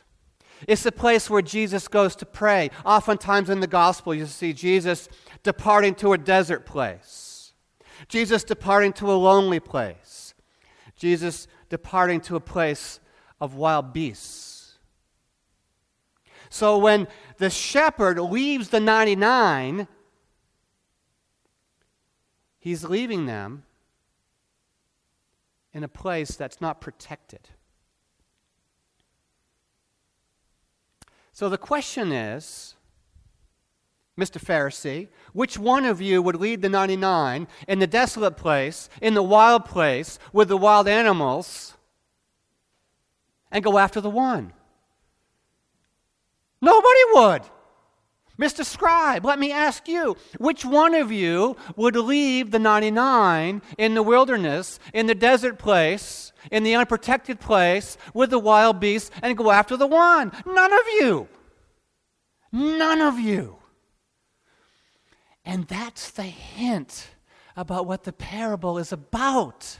It's 0.67 0.83
the 0.83 0.91
place 0.91 1.29
where 1.29 1.41
Jesus 1.41 1.87
goes 1.87 2.15
to 2.17 2.25
pray. 2.25 2.69
Oftentimes 2.85 3.49
in 3.49 3.61
the 3.61 3.67
gospel, 3.67 4.13
you 4.13 4.25
see 4.25 4.53
Jesus 4.53 5.09
departing 5.43 5.95
to 5.95 6.13
a 6.13 6.17
desert 6.17 6.65
place, 6.65 7.53
Jesus 8.07 8.43
departing 8.43 8.93
to 8.93 9.11
a 9.11 9.15
lonely 9.15 9.59
place, 9.59 10.33
Jesus 10.95 11.47
departing 11.69 12.21
to 12.21 12.35
a 12.35 12.41
place 12.41 12.99
of 13.39 13.55
wild 13.55 13.93
beasts. 13.93 14.77
So 16.49 16.77
when 16.77 17.07
the 17.37 17.49
shepherd 17.49 18.19
leaves 18.19 18.69
the 18.69 18.81
99, 18.81 19.87
he's 22.61 22.85
leaving 22.85 23.25
them 23.25 23.63
in 25.73 25.83
a 25.83 25.89
place 25.89 26.35
that's 26.35 26.61
not 26.61 26.79
protected. 26.79 27.49
So 31.33 31.49
the 31.49 31.57
question 31.57 32.11
is 32.11 32.75
Mr. 34.17 34.39
Pharisee, 34.39 35.07
which 35.33 35.57
one 35.57 35.85
of 35.85 35.99
you 35.99 36.21
would 36.21 36.35
lead 36.35 36.61
the 36.61 36.69
99 36.69 37.47
in 37.67 37.79
the 37.79 37.87
desolate 37.87 38.37
place, 38.37 38.89
in 39.01 39.15
the 39.15 39.23
wild 39.23 39.65
place, 39.65 40.19
with 40.31 40.47
the 40.47 40.57
wild 40.57 40.87
animals, 40.87 41.73
and 43.51 43.63
go 43.63 43.79
after 43.79 43.99
the 43.99 44.09
one? 44.09 44.53
Nobody 46.61 46.99
would. 47.13 47.41
Mr. 48.41 48.65
Scribe, 48.65 49.23
let 49.23 49.37
me 49.37 49.51
ask 49.51 49.87
you, 49.87 50.17
which 50.39 50.65
one 50.65 50.95
of 50.95 51.11
you 51.11 51.55
would 51.75 51.95
leave 51.95 52.49
the 52.49 52.57
99 52.57 53.61
in 53.77 53.93
the 53.93 54.01
wilderness, 54.01 54.79
in 54.95 55.05
the 55.05 55.13
desert 55.13 55.59
place, 55.59 56.33
in 56.49 56.63
the 56.63 56.73
unprotected 56.73 57.39
place 57.39 57.97
with 58.15 58.31
the 58.31 58.39
wild 58.39 58.79
beasts 58.79 59.11
and 59.21 59.37
go 59.37 59.51
after 59.51 59.77
the 59.77 59.85
one? 59.85 60.31
None 60.43 60.73
of 60.73 60.87
you. 60.99 61.27
None 62.51 62.99
of 62.99 63.19
you. 63.19 63.57
And 65.45 65.67
that's 65.67 66.09
the 66.09 66.23
hint 66.23 67.11
about 67.55 67.85
what 67.85 68.03
the 68.03 68.13
parable 68.13 68.79
is 68.79 68.91
about. 68.91 69.79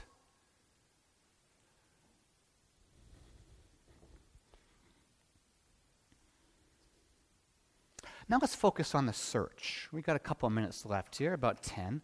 Now 8.32 8.38
let's 8.40 8.54
focus 8.54 8.94
on 8.94 9.04
the 9.04 9.12
search. 9.12 9.90
We've 9.92 10.06
got 10.06 10.16
a 10.16 10.18
couple 10.18 10.46
of 10.46 10.54
minutes 10.54 10.86
left 10.86 11.16
here, 11.16 11.34
about 11.34 11.62
10. 11.62 12.00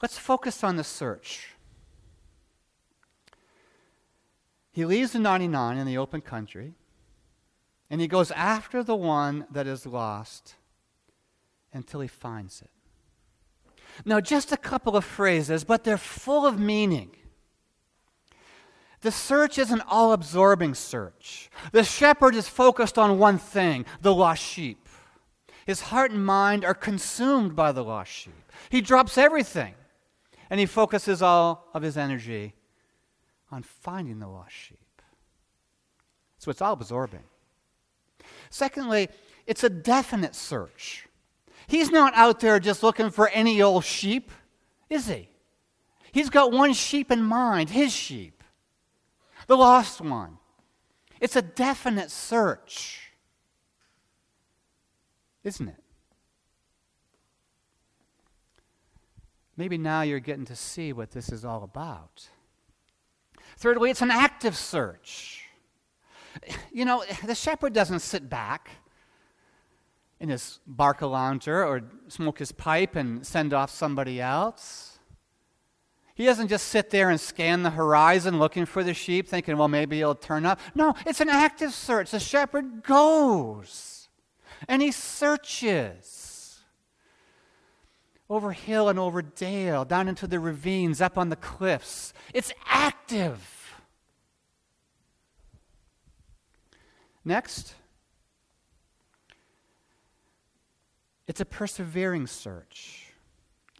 Let's 0.00 0.16
focus 0.16 0.62
on 0.62 0.76
the 0.76 0.84
search. 0.84 1.48
He 4.70 4.84
leaves 4.84 5.10
the 5.10 5.18
99 5.18 5.76
in 5.76 5.84
the 5.84 5.98
open 5.98 6.20
country, 6.20 6.74
and 7.90 8.00
he 8.00 8.06
goes 8.06 8.30
after 8.30 8.84
the 8.84 8.94
one 8.94 9.46
that 9.50 9.66
is 9.66 9.84
lost 9.84 10.54
until 11.72 11.98
he 11.98 12.08
finds 12.08 12.62
it. 12.62 12.70
Now, 14.04 14.20
just 14.20 14.52
a 14.52 14.56
couple 14.56 14.96
of 14.96 15.04
phrases, 15.04 15.64
but 15.64 15.82
they're 15.82 15.98
full 15.98 16.46
of 16.46 16.60
meaning. 16.60 17.16
The 19.00 19.10
search 19.10 19.58
is 19.58 19.72
an 19.72 19.82
all 19.88 20.12
absorbing 20.12 20.74
search. 20.74 21.50
The 21.72 21.82
shepherd 21.82 22.36
is 22.36 22.48
focused 22.48 22.96
on 22.96 23.18
one 23.18 23.38
thing 23.38 23.86
the 24.00 24.14
lost 24.14 24.40
sheep. 24.40 24.84
His 25.68 25.82
heart 25.82 26.12
and 26.12 26.24
mind 26.24 26.64
are 26.64 26.72
consumed 26.72 27.54
by 27.54 27.72
the 27.72 27.84
lost 27.84 28.10
sheep. 28.10 28.52
He 28.70 28.80
drops 28.80 29.18
everything 29.18 29.74
and 30.48 30.58
he 30.58 30.64
focuses 30.64 31.20
all 31.20 31.68
of 31.74 31.82
his 31.82 31.98
energy 31.98 32.54
on 33.52 33.62
finding 33.62 34.18
the 34.18 34.28
lost 34.28 34.54
sheep. 34.54 35.02
So 36.38 36.50
it's 36.50 36.62
all 36.62 36.72
absorbing. 36.72 37.24
Secondly, 38.48 39.10
it's 39.46 39.62
a 39.62 39.68
definite 39.68 40.34
search. 40.34 41.06
He's 41.66 41.90
not 41.90 42.14
out 42.14 42.40
there 42.40 42.58
just 42.58 42.82
looking 42.82 43.10
for 43.10 43.28
any 43.28 43.60
old 43.60 43.84
sheep, 43.84 44.32
is 44.88 45.06
he? 45.06 45.28
He's 46.12 46.30
got 46.30 46.50
one 46.50 46.72
sheep 46.72 47.10
in 47.10 47.22
mind, 47.22 47.68
his 47.68 47.92
sheep, 47.92 48.42
the 49.46 49.56
lost 49.58 50.00
one. 50.00 50.38
It's 51.20 51.36
a 51.36 51.42
definite 51.42 52.10
search 52.10 53.07
isn't 55.48 55.68
it? 55.68 55.82
Maybe 59.56 59.76
now 59.76 60.02
you're 60.02 60.20
getting 60.20 60.44
to 60.44 60.54
see 60.54 60.92
what 60.92 61.10
this 61.10 61.30
is 61.30 61.44
all 61.44 61.64
about. 61.64 62.28
Thirdly, 63.56 63.90
it's 63.90 64.02
an 64.02 64.12
active 64.12 64.56
search. 64.56 65.46
You 66.72 66.84
know, 66.84 67.02
the 67.24 67.34
shepherd 67.34 67.72
doesn't 67.72 67.98
sit 68.00 68.30
back 68.30 68.70
in 70.20 70.28
his 70.28 70.60
Barcalounger 70.70 71.66
or 71.66 71.82
smoke 72.06 72.38
his 72.38 72.52
pipe 72.52 72.94
and 72.94 73.26
send 73.26 73.52
off 73.52 73.70
somebody 73.70 74.20
else. 74.20 75.00
He 76.14 76.24
doesn't 76.24 76.48
just 76.48 76.68
sit 76.68 76.90
there 76.90 77.10
and 77.10 77.20
scan 77.20 77.64
the 77.64 77.70
horizon 77.70 78.38
looking 78.38 78.66
for 78.66 78.84
the 78.84 78.94
sheep, 78.94 79.26
thinking, 79.26 79.56
well, 79.56 79.68
maybe 79.68 79.96
he'll 79.96 80.14
turn 80.14 80.46
up. 80.46 80.60
No, 80.74 80.94
it's 81.06 81.20
an 81.20 81.28
active 81.28 81.72
search. 81.72 82.12
The 82.12 82.20
shepherd 82.20 82.84
goes 82.84 83.97
and 84.66 84.82
he 84.82 84.90
searches 84.90 86.60
over 88.30 88.52
hill 88.52 88.88
and 88.88 88.98
over 88.98 89.22
dale, 89.22 89.84
down 89.84 90.08
into 90.08 90.26
the 90.26 90.38
ravines, 90.38 91.00
up 91.00 91.16
on 91.16 91.28
the 91.28 91.36
cliffs. 91.36 92.12
It's 92.34 92.52
active. 92.66 93.54
Next, 97.24 97.74
it's 101.26 101.40
a 101.40 101.44
persevering 101.44 102.26
search. 102.26 103.12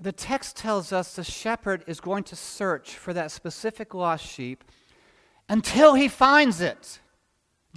The 0.01 0.13
text 0.13 0.57
tells 0.57 0.93
us 0.93 1.15
the 1.15 1.25
shepherd 1.25 1.83
is 1.87 2.01
going 2.01 2.25
to 2.25 2.37
search 2.37 2.95
for 2.95 3.13
that 3.13 3.31
specific 3.31 3.95
lost 3.95 4.25
sheep 4.25 4.65
until 5.49 5.95
he 5.95 6.09
finds 6.09 6.61
it. 6.61 7.01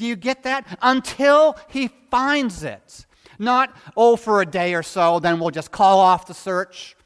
Do 0.02 0.08
you 0.08 0.16
get 0.16 0.42
that? 0.42 0.66
Until 0.82 1.56
he 1.70 1.90
finds 2.10 2.64
it. 2.64 3.06
Not, 3.38 3.78
oh, 3.96 4.16
for 4.16 4.42
a 4.42 4.48
day 4.48 4.74
or 4.74 4.82
so, 4.82 5.20
then 5.20 5.40
we'll 5.40 5.52
just 5.52 5.70
call 5.70 6.00
off 6.00 6.26
the 6.26 6.34
search. 6.34 6.98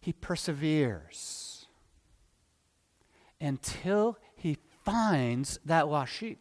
He 0.00 0.14
perseveres 0.14 1.66
until 3.38 4.16
he 4.34 4.56
finds 4.82 5.58
that 5.66 5.88
lost 5.88 6.10
sheep. 6.10 6.38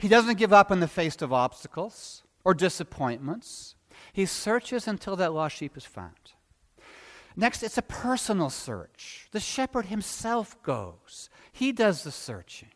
He 0.00 0.08
doesn't 0.08 0.38
give 0.38 0.52
up 0.52 0.72
in 0.72 0.80
the 0.80 0.88
face 0.88 1.22
of 1.22 1.32
obstacles 1.32 2.24
or 2.42 2.52
disappointments. 2.52 3.76
He 4.12 4.26
searches 4.26 4.88
until 4.88 5.14
that 5.14 5.32
lost 5.32 5.54
sheep 5.54 5.76
is 5.76 5.84
found. 5.84 6.32
Next, 7.36 7.62
it's 7.62 7.78
a 7.78 7.82
personal 7.82 8.50
search. 8.50 9.28
The 9.30 9.38
shepherd 9.38 9.86
himself 9.86 10.60
goes. 10.64 11.30
He 11.52 11.70
does 11.72 12.02
the 12.02 12.10
searching. 12.10 12.70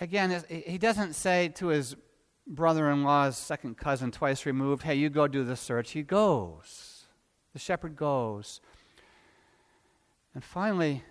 Again, 0.00 0.42
he 0.48 0.78
doesn't 0.78 1.14
say 1.14 1.48
to 1.50 1.68
his 1.68 1.94
brother 2.46 2.90
in 2.90 3.04
law's 3.04 3.38
second 3.38 3.76
cousin, 3.76 4.10
twice 4.10 4.44
removed, 4.44 4.82
hey, 4.82 4.96
you 4.96 5.08
go 5.08 5.28
do 5.28 5.44
the 5.44 5.54
search. 5.54 5.92
He 5.92 6.02
goes. 6.02 7.04
The 7.52 7.60
shepherd 7.60 7.94
goes. 7.94 8.60
And 10.34 10.42
finally, 10.42 11.04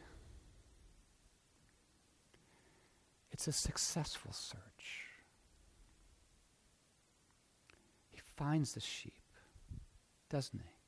it's 3.31 3.47
a 3.47 3.53
successful 3.53 4.33
search. 4.33 4.59
He 8.11 8.19
finds 8.35 8.73
the 8.73 8.81
sheep, 8.81 9.21
doesn't 10.29 10.59
he? 10.59 10.80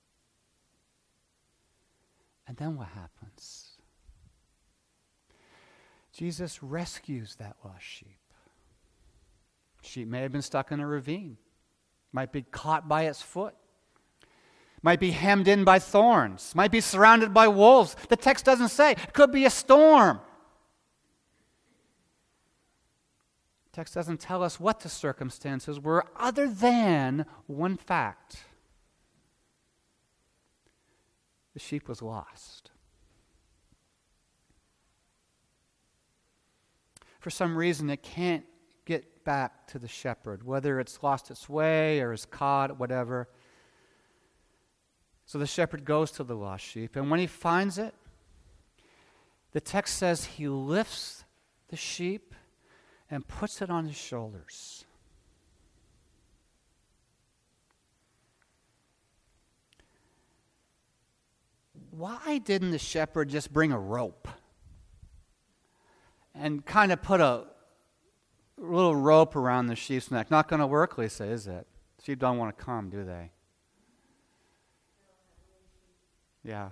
And 2.47 2.57
then 2.57 2.75
what 2.75 2.87
happens? 2.89 3.69
Jesus 6.11 6.61
rescues 6.61 7.35
that 7.37 7.55
lost 7.63 7.83
sheep. 7.83 8.19
Sheep 9.81 10.07
may 10.07 10.21
have 10.21 10.31
been 10.31 10.41
stuck 10.41 10.71
in 10.71 10.79
a 10.79 10.87
ravine, 10.87 11.37
might 12.11 12.31
be 12.31 12.43
caught 12.43 12.87
by 12.87 13.03
its 13.03 13.21
foot, 13.21 13.55
might 14.81 14.99
be 14.99 15.11
hemmed 15.11 15.47
in 15.47 15.63
by 15.63 15.79
thorns, 15.79 16.53
might 16.55 16.71
be 16.71 16.81
surrounded 16.81 17.33
by 17.33 17.47
wolves. 17.47 17.95
The 18.09 18.15
text 18.15 18.45
doesn't 18.45 18.69
say. 18.69 18.91
It 18.91 19.13
could 19.13 19.31
be 19.31 19.45
a 19.45 19.49
storm. 19.49 20.19
Text 23.71 23.95
doesn't 23.95 24.19
tell 24.19 24.43
us 24.43 24.59
what 24.59 24.81
the 24.81 24.89
circumstances 24.89 25.79
were 25.79 26.05
other 26.15 26.47
than 26.47 27.25
one 27.47 27.75
fact 27.75 28.43
the 31.53 31.59
sheep 31.59 31.87
was 31.87 32.01
lost. 32.01 32.71
For 37.19 37.29
some 37.29 37.55
reason, 37.55 37.89
it 37.89 38.03
can't 38.03 38.43
get 38.85 39.23
back 39.23 39.67
to 39.67 39.79
the 39.79 39.87
shepherd, 39.87 40.43
whether 40.43 40.79
it's 40.79 41.01
lost 41.01 41.31
its 41.31 41.47
way 41.47 42.01
or 42.01 42.11
is 42.11 42.25
caught, 42.25 42.79
whatever. 42.79 43.29
So 45.25 45.37
the 45.39 45.47
shepherd 45.47 45.85
goes 45.85 46.11
to 46.11 46.23
the 46.23 46.35
lost 46.35 46.65
sheep, 46.65 46.95
and 46.95 47.09
when 47.09 47.19
he 47.19 47.27
finds 47.27 47.77
it, 47.77 47.93
the 49.53 49.61
text 49.61 49.97
says 49.97 50.25
he 50.25 50.47
lifts 50.47 51.23
the 51.69 51.77
sheep 51.77 52.35
and 53.09 53.27
puts 53.27 53.61
it 53.61 53.69
on 53.69 53.85
his 53.85 53.95
shoulders. 53.95 54.83
Why 61.97 62.39
didn't 62.39 62.71
the 62.71 62.79
shepherd 62.79 63.29
just 63.29 63.53
bring 63.53 63.71
a 63.71 63.79
rope 63.79 64.27
and 66.33 66.65
kind 66.65 66.91
of 66.91 67.01
put 67.03 67.21
a 67.21 67.45
little 68.57 68.95
rope 68.95 69.35
around 69.35 69.67
the 69.67 69.75
sheep's 69.75 70.09
neck? 70.09 70.31
Not 70.31 70.47
going 70.47 70.59
to 70.59 70.67
work, 70.67 70.97
Lisa, 70.97 71.25
is 71.25 71.45
it? 71.45 71.67
Sheep 72.03 72.19
don't 72.19 72.37
want 72.37 72.57
to 72.57 72.63
come, 72.63 72.89
do 72.89 73.03
they? 73.03 73.31
Yeah. 76.43 76.69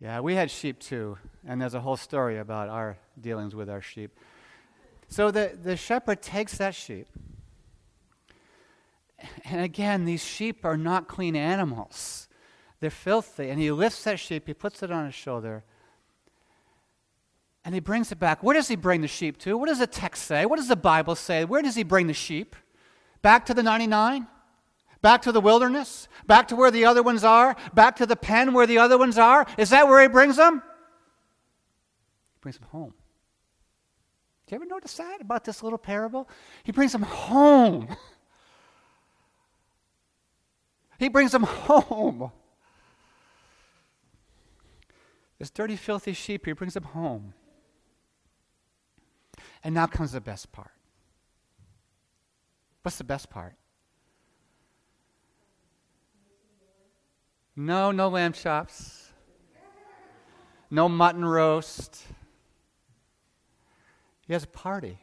Yeah, 0.00 0.20
we 0.20 0.34
had 0.34 0.50
sheep 0.50 0.78
too, 0.78 1.18
and 1.46 1.60
there's 1.60 1.74
a 1.74 1.80
whole 1.80 1.96
story 1.96 2.38
about 2.38 2.68
our 2.68 2.98
dealings 3.20 3.54
with 3.54 3.70
our 3.70 3.80
sheep. 3.80 4.16
So 5.08 5.30
the, 5.30 5.58
the 5.60 5.76
shepherd 5.76 6.20
takes 6.20 6.58
that 6.58 6.74
sheep. 6.74 7.08
And 9.46 9.62
again, 9.62 10.04
these 10.04 10.22
sheep 10.22 10.64
are 10.64 10.76
not 10.76 11.08
clean 11.08 11.34
animals. 11.34 12.27
They're 12.80 12.90
filthy. 12.90 13.50
And 13.50 13.60
he 13.60 13.70
lifts 13.70 14.04
that 14.04 14.20
sheep, 14.20 14.46
he 14.46 14.54
puts 14.54 14.82
it 14.82 14.90
on 14.90 15.06
his 15.06 15.14
shoulder. 15.14 15.64
And 17.64 17.74
he 17.74 17.80
brings 17.80 18.12
it 18.12 18.18
back. 18.18 18.42
Where 18.42 18.54
does 18.54 18.68
he 18.68 18.76
bring 18.76 19.00
the 19.02 19.08
sheep 19.08 19.36
to? 19.38 19.58
What 19.58 19.68
does 19.68 19.80
the 19.80 19.86
text 19.86 20.24
say? 20.24 20.46
What 20.46 20.56
does 20.56 20.68
the 20.68 20.76
Bible 20.76 21.14
say? 21.14 21.44
Where 21.44 21.60
does 21.60 21.74
he 21.74 21.82
bring 21.82 22.06
the 22.06 22.14
sheep? 22.14 22.56
Back 23.20 23.44
to 23.46 23.54
the 23.54 23.62
99? 23.62 24.26
Back 25.02 25.22
to 25.22 25.32
the 25.32 25.40
wilderness? 25.40 26.08
Back 26.26 26.48
to 26.48 26.56
where 26.56 26.70
the 26.70 26.84
other 26.84 27.02
ones 27.02 27.24
are? 27.24 27.56
Back 27.74 27.96
to 27.96 28.06
the 28.06 28.16
pen 28.16 28.52
where 28.52 28.66
the 28.66 28.78
other 28.78 28.96
ones 28.96 29.18
are? 29.18 29.46
Is 29.58 29.70
that 29.70 29.86
where 29.86 30.00
he 30.00 30.08
brings 30.08 30.36
them? 30.36 30.62
He 32.34 32.38
brings 32.40 32.58
them 32.58 32.68
home. 32.70 32.94
Do 34.46 34.54
you 34.54 34.56
ever 34.56 34.66
notice 34.66 34.94
that 34.94 35.20
about 35.20 35.44
this 35.44 35.62
little 35.62 35.78
parable? 35.78 36.28
He 36.62 36.72
brings 36.72 36.92
them 36.92 37.02
home. 37.02 37.88
He 40.98 41.08
brings 41.08 41.30
them 41.30 41.44
home. 41.44 42.32
This 45.38 45.50
dirty, 45.50 45.76
filthy 45.76 46.12
sheep, 46.12 46.46
he 46.46 46.52
brings 46.52 46.74
them 46.74 46.84
home. 46.84 47.34
And 49.62 49.74
now 49.74 49.86
comes 49.86 50.12
the 50.12 50.20
best 50.20 50.50
part. 50.52 50.72
What's 52.82 52.98
the 52.98 53.04
best 53.04 53.30
part? 53.30 53.54
No, 57.54 57.90
no 57.90 58.08
lamb 58.08 58.32
chops. 58.32 59.10
No 60.70 60.88
mutton 60.88 61.24
roast. 61.24 62.04
He 64.26 64.32
has 64.32 64.44
a 64.44 64.48
party. 64.48 64.98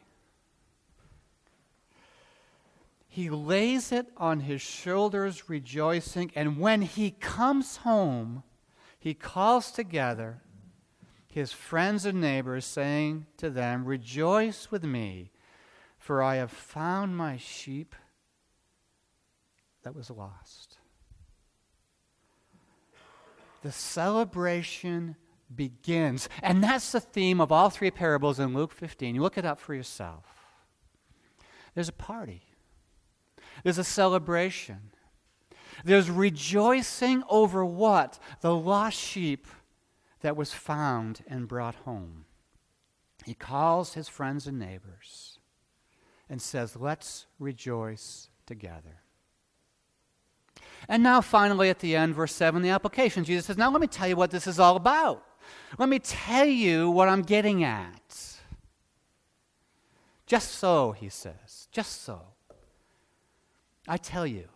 He 3.08 3.30
lays 3.30 3.92
it 3.92 4.08
on 4.16 4.40
his 4.40 4.60
shoulders, 4.60 5.48
rejoicing, 5.48 6.30
and 6.34 6.58
when 6.58 6.82
he 6.82 7.10
comes 7.10 7.78
home, 7.78 8.42
he 8.98 9.14
calls 9.14 9.70
together 9.70 10.42
his 11.28 11.52
friends 11.52 12.06
and 12.06 12.20
neighbors, 12.20 12.64
saying 12.64 13.26
to 13.36 13.50
them, 13.50 13.84
Rejoice 13.84 14.70
with 14.70 14.84
me, 14.84 15.30
for 15.98 16.22
I 16.22 16.36
have 16.36 16.50
found 16.50 17.16
my 17.16 17.36
sheep 17.36 17.94
that 19.82 19.94
was 19.94 20.10
lost. 20.10 20.78
The 23.62 23.70
celebration 23.70 25.16
begins. 25.54 26.28
And 26.42 26.62
that's 26.62 26.92
the 26.92 27.00
theme 27.00 27.40
of 27.40 27.52
all 27.52 27.70
three 27.70 27.90
parables 27.90 28.38
in 28.40 28.54
Luke 28.54 28.72
15. 28.72 29.14
You 29.14 29.20
look 29.20 29.38
it 29.38 29.44
up 29.44 29.60
for 29.60 29.74
yourself. 29.74 30.24
There's 31.74 31.88
a 31.88 31.92
party, 31.92 32.42
there's 33.62 33.76
a 33.76 33.84
celebration, 33.84 34.92
there's 35.86 36.10
rejoicing 36.10 37.22
over 37.28 37.64
what? 37.64 38.18
The 38.40 38.54
lost 38.54 38.98
sheep 38.98 39.46
that 40.20 40.36
was 40.36 40.52
found 40.52 41.20
and 41.26 41.48
brought 41.48 41.76
home. 41.76 42.24
He 43.24 43.34
calls 43.34 43.94
his 43.94 44.08
friends 44.08 44.46
and 44.46 44.58
neighbors 44.58 45.38
and 46.28 46.42
says, 46.42 46.76
Let's 46.76 47.26
rejoice 47.38 48.28
together. 48.46 49.02
And 50.88 51.02
now, 51.02 51.20
finally, 51.20 51.70
at 51.70 51.80
the 51.80 51.96
end, 51.96 52.14
verse 52.14 52.34
7, 52.34 52.62
the 52.62 52.70
application. 52.70 53.24
Jesus 53.24 53.46
says, 53.46 53.56
Now 53.56 53.70
let 53.70 53.80
me 53.80 53.86
tell 53.86 54.08
you 54.08 54.16
what 54.16 54.30
this 54.30 54.46
is 54.46 54.60
all 54.60 54.76
about. 54.76 55.24
Let 55.78 55.88
me 55.88 55.98
tell 55.98 56.46
you 56.46 56.90
what 56.90 57.08
I'm 57.08 57.22
getting 57.22 57.64
at. 57.64 58.36
Just 60.26 60.52
so, 60.52 60.92
he 60.92 61.08
says, 61.08 61.68
just 61.70 62.02
so. 62.02 62.20
I 63.86 63.96
tell 63.96 64.26
you, 64.26 64.48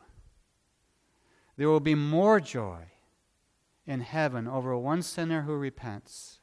there 1.60 1.68
will 1.68 1.78
be 1.78 1.94
more 1.94 2.40
joy 2.40 2.84
in 3.86 4.00
heaven 4.00 4.48
over 4.48 4.74
one 4.78 5.02
sinner 5.02 5.42
who 5.42 5.52
repents 5.52 6.38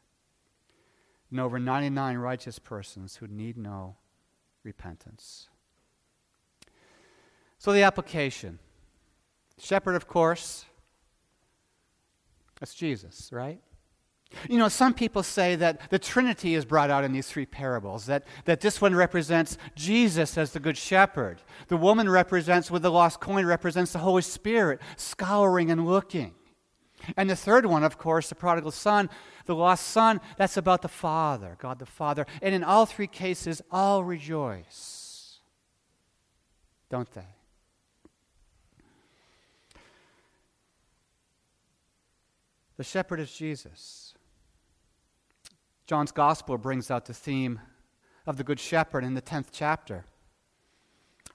than 1.31 1.39
over 1.39 1.57
99 1.57 2.19
righteous 2.19 2.59
persons 2.59 3.15
who 3.15 3.25
need 3.25 3.57
no 3.57 3.95
repentance. 4.61 5.49
So, 7.57 7.73
the 7.73 7.81
application 7.81 8.59
shepherd, 9.57 9.95
of 9.95 10.07
course, 10.07 10.65
that's 12.59 12.75
Jesus, 12.75 13.31
right? 13.33 13.59
You 14.49 14.57
know, 14.57 14.67
some 14.67 14.93
people 14.93 15.23
say 15.23 15.55
that 15.55 15.89
the 15.89 15.99
Trinity 15.99 16.53
is 16.53 16.65
brought 16.65 16.89
out 16.89 17.03
in 17.03 17.13
these 17.13 17.27
three 17.27 17.45
parables, 17.45 18.05
that, 18.07 18.25
that 18.45 18.61
this 18.61 18.81
one 18.81 18.93
represents 18.93 19.57
Jesus 19.75 20.37
as 20.37 20.51
the 20.51 20.59
Good 20.59 20.77
Shepherd. 20.77 21.41
The 21.69 21.77
woman 21.77 22.09
represents, 22.09 22.69
with 22.69 22.81
the 22.81 22.91
lost 22.91 23.19
coin, 23.19 23.45
represents 23.45 23.93
the 23.93 23.99
Holy 23.99 24.21
Spirit, 24.21 24.81
scouring 24.97 25.71
and 25.71 25.87
looking. 25.87 26.35
And 27.15 27.29
the 27.29 27.35
third 27.35 27.65
one, 27.65 27.83
of 27.83 27.97
course, 27.97 28.29
the 28.29 28.35
prodigal 28.35 28.71
son, 28.71 29.09
the 29.45 29.55
lost 29.55 29.87
son, 29.87 30.19
that's 30.35 30.57
about 30.57 30.81
the 30.81 30.87
Father, 30.89 31.55
God 31.59 31.79
the 31.79 31.85
Father. 31.85 32.25
And 32.41 32.53
in 32.53 32.63
all 32.63 32.85
three 32.85 33.07
cases, 33.07 33.61
all 33.71 34.03
rejoice. 34.03 35.39
Don't 36.89 37.09
they? 37.11 37.27
The 42.77 42.83
shepherd 42.83 43.19
is 43.19 43.31
Jesus. 43.31 44.13
John's 45.87 46.11
gospel 46.11 46.57
brings 46.57 46.91
out 46.91 47.05
the 47.05 47.13
theme 47.13 47.61
of 48.25 48.35
the 48.35 48.43
Good 48.43 48.59
Shepherd 48.59 49.05
in 49.05 49.13
the 49.13 49.21
10th 49.21 49.47
chapter. 49.53 50.05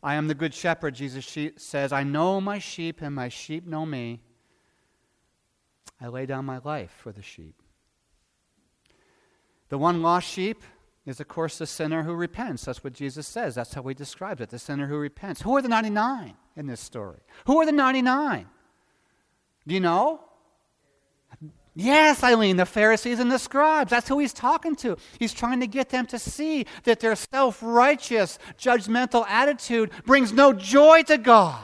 I 0.02 0.14
am 0.14 0.28
the 0.28 0.34
Good 0.34 0.52
Shepherd, 0.52 0.94
Jesus 0.94 1.38
says. 1.56 1.90
I 1.90 2.02
know 2.02 2.38
my 2.38 2.58
sheep, 2.58 3.00
and 3.00 3.14
my 3.14 3.30
sheep 3.30 3.66
know 3.66 3.86
me. 3.86 4.20
I 5.98 6.08
lay 6.08 6.26
down 6.26 6.44
my 6.44 6.58
life 6.64 6.94
for 6.98 7.12
the 7.12 7.22
sheep. 7.22 7.62
The 9.70 9.78
one 9.78 10.02
lost 10.02 10.28
sheep 10.28 10.62
is, 11.06 11.18
of 11.18 11.28
course, 11.28 11.56
the 11.56 11.66
sinner 11.66 12.02
who 12.02 12.12
repents. 12.12 12.66
That's 12.66 12.84
what 12.84 12.92
Jesus 12.92 13.26
says. 13.26 13.54
That's 13.54 13.72
how 13.72 13.82
he 13.84 13.94
describes 13.94 14.42
it 14.42 14.50
the 14.50 14.58
sinner 14.58 14.86
who 14.86 14.98
repents. 14.98 15.40
Who 15.40 15.56
are 15.56 15.62
the 15.62 15.68
99 15.68 16.34
in 16.56 16.66
this 16.66 16.80
story? 16.80 17.20
Who 17.46 17.58
are 17.58 17.64
the 17.64 17.72
99? 17.72 18.46
Do 19.66 19.74
you 19.74 19.80
know? 19.80 20.20
Yes, 21.74 22.22
Eileen, 22.22 22.58
the 22.58 22.66
Pharisees 22.66 23.18
and 23.18 23.32
the 23.32 23.38
scribes. 23.38 23.90
That's 23.90 24.08
who 24.08 24.18
he's 24.18 24.34
talking 24.34 24.74
to. 24.76 24.96
He's 25.18 25.32
trying 25.32 25.60
to 25.60 25.66
get 25.66 25.88
them 25.88 26.06
to 26.06 26.18
see 26.18 26.66
that 26.84 27.00
their 27.00 27.16
self 27.16 27.62
righteous, 27.62 28.38
judgmental 28.58 29.26
attitude 29.26 29.90
brings 30.04 30.32
no 30.32 30.52
joy 30.52 31.02
to 31.04 31.16
God. 31.16 31.62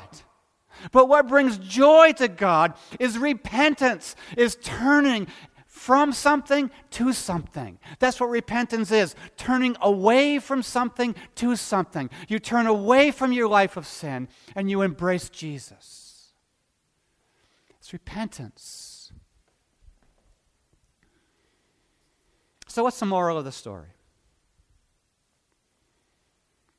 But 0.92 1.08
what 1.08 1.28
brings 1.28 1.58
joy 1.58 2.12
to 2.18 2.28
God 2.28 2.74
is 2.98 3.18
repentance, 3.18 4.16
is 4.36 4.56
turning 4.62 5.26
from 5.66 6.12
something 6.12 6.70
to 6.90 7.12
something. 7.12 7.78
That's 7.98 8.18
what 8.18 8.30
repentance 8.30 8.90
is 8.90 9.14
turning 9.36 9.76
away 9.80 10.38
from 10.38 10.62
something 10.62 11.14
to 11.36 11.54
something. 11.54 12.08
You 12.28 12.38
turn 12.38 12.66
away 12.66 13.10
from 13.10 13.32
your 13.32 13.48
life 13.48 13.76
of 13.76 13.86
sin 13.86 14.28
and 14.56 14.70
you 14.70 14.82
embrace 14.82 15.28
Jesus. 15.28 16.32
It's 17.78 17.92
repentance. 17.92 18.87
So, 22.78 22.84
what's 22.84 23.00
the 23.00 23.06
moral 23.06 23.36
of 23.36 23.44
the 23.44 23.50
story? 23.50 23.88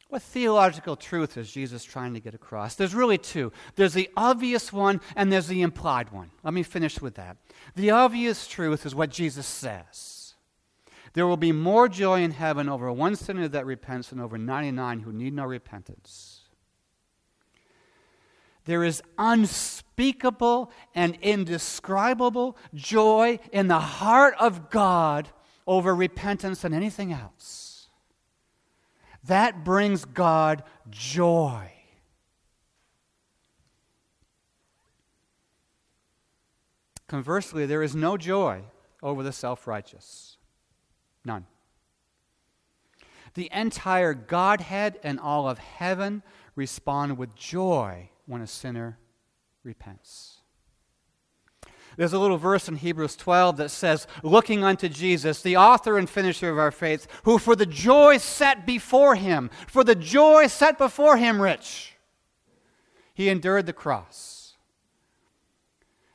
What 0.07 0.21
theological 0.21 0.95
truth 0.95 1.35
is 1.35 1.51
Jesus 1.51 1.83
trying 1.83 2.13
to 2.13 2.21
get 2.21 2.33
across? 2.33 2.75
There's 2.75 2.95
really 2.95 3.17
two. 3.17 3.51
There's 3.75 3.95
the 3.95 4.09
obvious 4.15 4.71
one 4.71 5.01
and 5.17 5.29
there's 5.29 5.47
the 5.47 5.61
implied 5.61 6.11
one. 6.11 6.31
Let 6.41 6.53
me 6.53 6.63
finish 6.63 7.01
with 7.01 7.15
that. 7.15 7.35
The 7.75 7.91
obvious 7.91 8.47
truth 8.47 8.85
is 8.85 8.95
what 8.95 9.09
Jesus 9.09 9.45
says 9.45 10.35
There 11.11 11.27
will 11.27 11.35
be 11.35 11.51
more 11.51 11.89
joy 11.89 12.21
in 12.21 12.31
heaven 12.31 12.69
over 12.69 12.89
one 12.93 13.17
sinner 13.17 13.49
that 13.49 13.65
repents 13.65 14.07
than 14.07 14.21
over 14.21 14.37
99 14.37 15.01
who 15.01 15.11
need 15.11 15.33
no 15.33 15.43
repentance. 15.43 16.43
There 18.63 18.85
is 18.85 19.03
unspeakable 19.17 20.71
and 20.95 21.17
indescribable 21.21 22.55
joy 22.73 23.39
in 23.51 23.67
the 23.67 23.81
heart 23.81 24.35
of 24.39 24.69
God 24.69 25.27
over 25.69 25.93
repentance 25.93 26.63
than 26.63 26.73
anything 26.73 27.13
else. 27.13 27.89
That 29.23 29.63
brings 29.63 30.03
God 30.03 30.63
joy. 30.89 31.71
Conversely, 37.07 37.67
there 37.67 37.83
is 37.83 37.95
no 37.95 38.17
joy 38.17 38.63
over 39.03 39.21
the 39.21 39.31
self 39.31 39.67
righteous. 39.67 40.37
None. 41.23 41.45
The 43.35 43.49
entire 43.53 44.15
Godhead 44.15 44.97
and 45.03 45.19
all 45.19 45.47
of 45.47 45.59
heaven 45.59 46.23
respond 46.55 47.19
with 47.19 47.35
joy 47.35 48.09
when 48.25 48.41
a 48.41 48.47
sinner 48.47 48.97
repents. 49.63 50.38
There's 51.99 52.13
a 52.13 52.19
little 52.19 52.37
verse 52.37 52.69
in 52.69 52.77
Hebrews 52.77 53.17
12 53.17 53.57
that 53.57 53.71
says, 53.71 54.07
Looking 54.23 54.63
unto 54.63 54.87
Jesus, 54.87 55.41
the 55.41 55.57
author 55.57 55.97
and 55.97 56.09
finisher 56.09 56.49
of 56.49 56.57
our 56.57 56.71
faith, 56.71 57.09
who 57.23 57.37
for 57.37 57.57
the 57.57 57.65
joy 57.65 58.19
set 58.19 58.65
before 58.65 59.15
him, 59.15 59.49
for 59.67 59.83
the 59.83 59.95
joy 59.95 60.47
set 60.47 60.77
before 60.77 61.17
him, 61.17 61.41
rich, 61.41 61.97
he 63.13 63.27
endured 63.27 63.65
the 63.65 63.73
cross, 63.73 64.55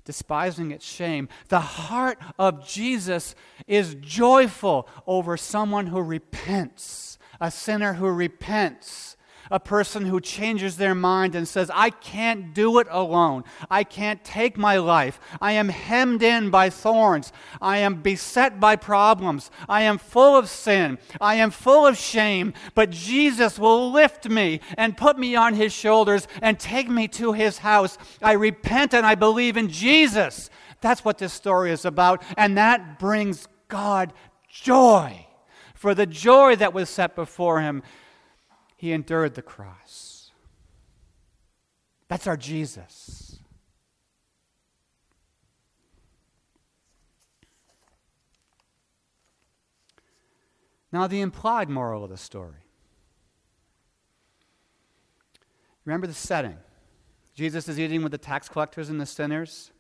despising 0.07 0.71
its 0.71 0.87
shame. 0.87 1.29
The 1.49 1.61
heart 1.61 2.19
of 2.39 2.67
Jesus 2.67 3.35
is 3.67 3.95
joyful 3.97 4.89
over 5.07 5.37
someone 5.37 5.89
who 5.89 6.01
repents, 6.01 7.19
a 7.43 7.51
sinner 7.51 7.93
who 7.93 8.09
repents, 8.09 9.14
a 9.51 9.61
person 9.61 10.07
who 10.07 10.21
changes 10.21 10.77
their 10.77 10.95
mind 10.95 11.35
and 11.35 11.47
says, 11.47 11.71
I 11.73 11.91
can't 11.91 12.55
do 12.55 12.79
it 12.79 12.87
alone. 12.91 13.45
I 13.71 13.85
can't 13.85 14.25
take 14.25 14.57
my 14.57 14.79
life. 14.79 15.21
I 15.41 15.53
am 15.53 15.69
hemmed 15.69 16.23
in 16.23 16.51
by 16.51 16.71
thorns. 16.71 17.33
I 17.61 17.79
am 17.79 18.03
beset 18.03 18.61
by 18.61 18.77
problems. 18.77 19.51
I 19.69 19.83
am 19.83 19.99
full 19.99 20.37
of 20.37 20.49
sin. 20.49 20.99
I 21.21 21.37
am 21.37 21.51
full 21.51 21.87
of 21.87 21.97
shame. 21.99 22.55
But 22.75 22.91
Jesus 22.91 23.59
will 23.59 23.91
lift 23.91 24.29
me 24.29 24.61
and 24.77 24.97
put 24.97 25.19
me 25.19 25.37
on 25.37 25.55
his 25.55 25.73
shoulders 25.73 26.27
and 26.41 26.59
take 26.59 26.89
me 26.89 27.09
to 27.09 27.33
his 27.33 27.59
house. 27.59 27.99
I 28.23 28.33
repent 28.33 28.95
and 28.95 29.05
I 29.05 29.15
believe 29.15 29.57
in 29.57 29.69
Jesus. 29.69 30.51
That's 30.81 31.05
what 31.05 31.19
this 31.19 31.33
story 31.33 31.71
is 31.71 31.85
about. 31.85 32.23
And 32.37 32.59
that 32.59 32.99
brings 32.99 33.49
God 33.69 34.13
joy. 34.49 35.27
For 35.75 35.95
the 35.95 36.07
joy 36.07 36.57
that 36.57 36.73
was 36.73 36.89
set 36.89 37.15
before 37.15 37.61
him, 37.61 37.83
he 38.85 38.93
endured 38.93 39.35
the 39.35 39.41
cross. 39.41 40.31
That's 42.07 42.27
our 42.27 42.37
Jesus. 42.37 43.39
Now, 50.93 51.07
the 51.07 51.23
implied 51.23 51.71
moral 51.71 52.05
of 52.05 52.11
the 52.11 52.19
story. 52.19 52.67
Remember 55.87 56.07
the 56.07 56.13
setting. 56.13 56.59
Jesus 57.35 57.71
is 57.71 57.81
eating 57.81 58.03
with 58.03 58.13
the 58.13 58.19
tax 58.19 58.51
collectors 58.51 58.91
and 58.91 59.01
the 59.01 59.07
sinners. 59.07 59.71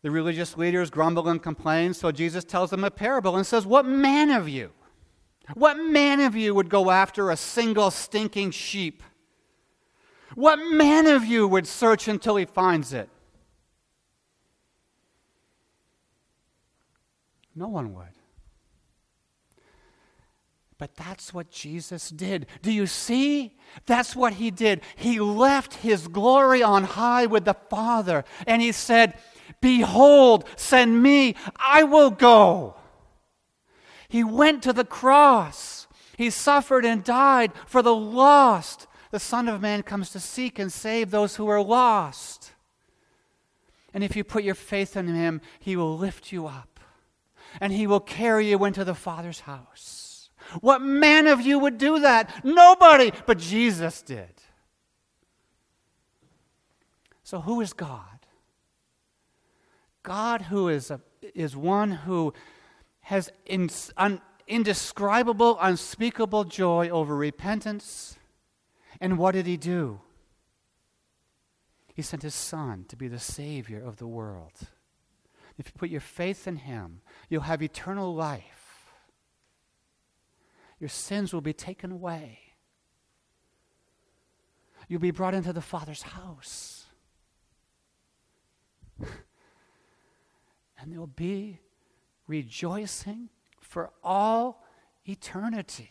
The 0.00 0.10
religious 0.10 0.56
leaders 0.56 0.88
grumble 0.88 1.28
and 1.28 1.42
complain, 1.42 1.92
so 1.92 2.10
Jesus 2.12 2.44
tells 2.44 2.70
them 2.70 2.82
a 2.82 2.90
parable 2.90 3.36
and 3.36 3.46
says, 3.46 3.66
What 3.66 3.84
man 3.84 4.30
of 4.30 4.48
you? 4.48 4.72
What 5.54 5.78
man 5.78 6.20
of 6.20 6.36
you 6.36 6.54
would 6.54 6.68
go 6.68 6.90
after 6.90 7.30
a 7.30 7.36
single 7.36 7.90
stinking 7.90 8.50
sheep? 8.50 9.02
What 10.34 10.56
man 10.56 11.06
of 11.06 11.24
you 11.24 11.48
would 11.48 11.66
search 11.66 12.06
until 12.06 12.36
he 12.36 12.44
finds 12.44 12.92
it? 12.92 13.08
No 17.54 17.68
one 17.68 17.94
would. 17.94 18.06
But 20.78 20.94
that's 20.94 21.34
what 21.34 21.50
Jesus 21.50 22.08
did. 22.10 22.46
Do 22.62 22.70
you 22.70 22.86
see? 22.86 23.58
That's 23.86 24.14
what 24.14 24.34
he 24.34 24.52
did. 24.52 24.82
He 24.94 25.18
left 25.18 25.74
his 25.74 26.06
glory 26.06 26.62
on 26.62 26.84
high 26.84 27.26
with 27.26 27.44
the 27.44 27.56
Father, 27.68 28.24
and 28.46 28.62
he 28.62 28.70
said, 28.70 29.18
Behold, 29.60 30.44
send 30.54 31.02
me, 31.02 31.34
I 31.56 31.82
will 31.82 32.10
go. 32.10 32.76
He 34.08 34.24
went 34.24 34.62
to 34.62 34.72
the 34.72 34.84
cross. 34.84 35.86
He 36.16 36.30
suffered 36.30 36.84
and 36.84 37.04
died 37.04 37.52
for 37.66 37.82
the 37.82 37.94
lost. 37.94 38.86
The 39.10 39.20
Son 39.20 39.48
of 39.48 39.60
Man 39.60 39.82
comes 39.82 40.10
to 40.10 40.20
seek 40.20 40.58
and 40.58 40.72
save 40.72 41.10
those 41.10 41.36
who 41.36 41.48
are 41.48 41.62
lost. 41.62 42.52
And 43.94 44.04
if 44.04 44.16
you 44.16 44.24
put 44.24 44.44
your 44.44 44.54
faith 44.54 44.96
in 44.96 45.06
Him, 45.08 45.40
He 45.60 45.76
will 45.76 45.96
lift 45.96 46.32
you 46.32 46.46
up 46.46 46.80
and 47.60 47.72
He 47.72 47.86
will 47.86 48.00
carry 48.00 48.50
you 48.50 48.64
into 48.64 48.84
the 48.84 48.94
Father's 48.94 49.40
house. 49.40 50.30
What 50.60 50.80
man 50.80 51.26
of 51.26 51.40
you 51.40 51.58
would 51.58 51.78
do 51.78 52.00
that? 52.00 52.44
Nobody, 52.44 53.12
but 53.26 53.38
Jesus 53.38 54.02
did. 54.02 54.32
So, 57.22 57.40
who 57.40 57.60
is 57.60 57.74
God? 57.74 58.02
God, 60.02 60.42
who 60.42 60.68
is, 60.68 60.90
a, 60.90 61.00
is 61.34 61.54
one 61.54 61.90
who 61.90 62.32
has 63.08 63.30
in, 63.46 63.70
un, 63.96 64.20
indescribable, 64.46 65.56
unspeakable 65.62 66.44
joy 66.44 66.90
over 66.90 67.16
repentance. 67.16 68.18
And 69.00 69.16
what 69.16 69.32
did 69.32 69.46
he 69.46 69.56
do? 69.56 70.02
He 71.94 72.02
sent 72.02 72.22
his 72.22 72.34
son 72.34 72.84
to 72.88 72.96
be 72.96 73.08
the 73.08 73.18
Savior 73.18 73.82
of 73.82 73.96
the 73.96 74.06
world. 74.06 74.52
If 75.56 75.68
you 75.68 75.72
put 75.74 75.88
your 75.88 76.02
faith 76.02 76.46
in 76.46 76.56
him, 76.56 77.00
you'll 77.30 77.40
have 77.40 77.62
eternal 77.62 78.14
life. 78.14 78.92
Your 80.78 80.90
sins 80.90 81.32
will 81.32 81.40
be 81.40 81.54
taken 81.54 81.90
away. 81.90 82.40
You'll 84.86 85.00
be 85.00 85.12
brought 85.12 85.32
into 85.32 85.54
the 85.54 85.62
Father's 85.62 86.02
house. 86.02 86.84
and 90.78 90.92
there'll 90.92 91.06
be 91.06 91.60
rejoicing 92.28 93.30
for 93.60 93.90
all 94.04 94.64
eternity. 95.04 95.90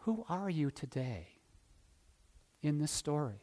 Who 0.00 0.24
are 0.28 0.50
you 0.50 0.70
today 0.70 1.28
in 2.62 2.78
this 2.78 2.90
story? 2.90 3.40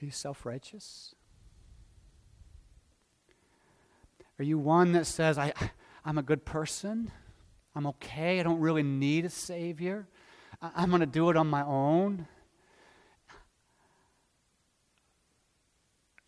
Are 0.00 0.04
you 0.04 0.10
self 0.10 0.44
righteous? 0.44 1.14
Are 4.38 4.44
you 4.44 4.58
one 4.58 4.92
that 4.92 5.06
says, 5.06 5.38
I, 5.38 5.52
I'm 6.04 6.18
a 6.18 6.22
good 6.22 6.44
person? 6.44 7.10
I'm 7.74 7.86
okay. 7.86 8.40
I 8.40 8.42
don't 8.42 8.60
really 8.60 8.82
need 8.82 9.24
a 9.24 9.30
Savior. 9.30 10.08
I'm 10.60 10.90
going 10.90 11.00
to 11.00 11.06
do 11.06 11.30
it 11.30 11.36
on 11.36 11.46
my 11.46 11.62
own. 11.62 12.26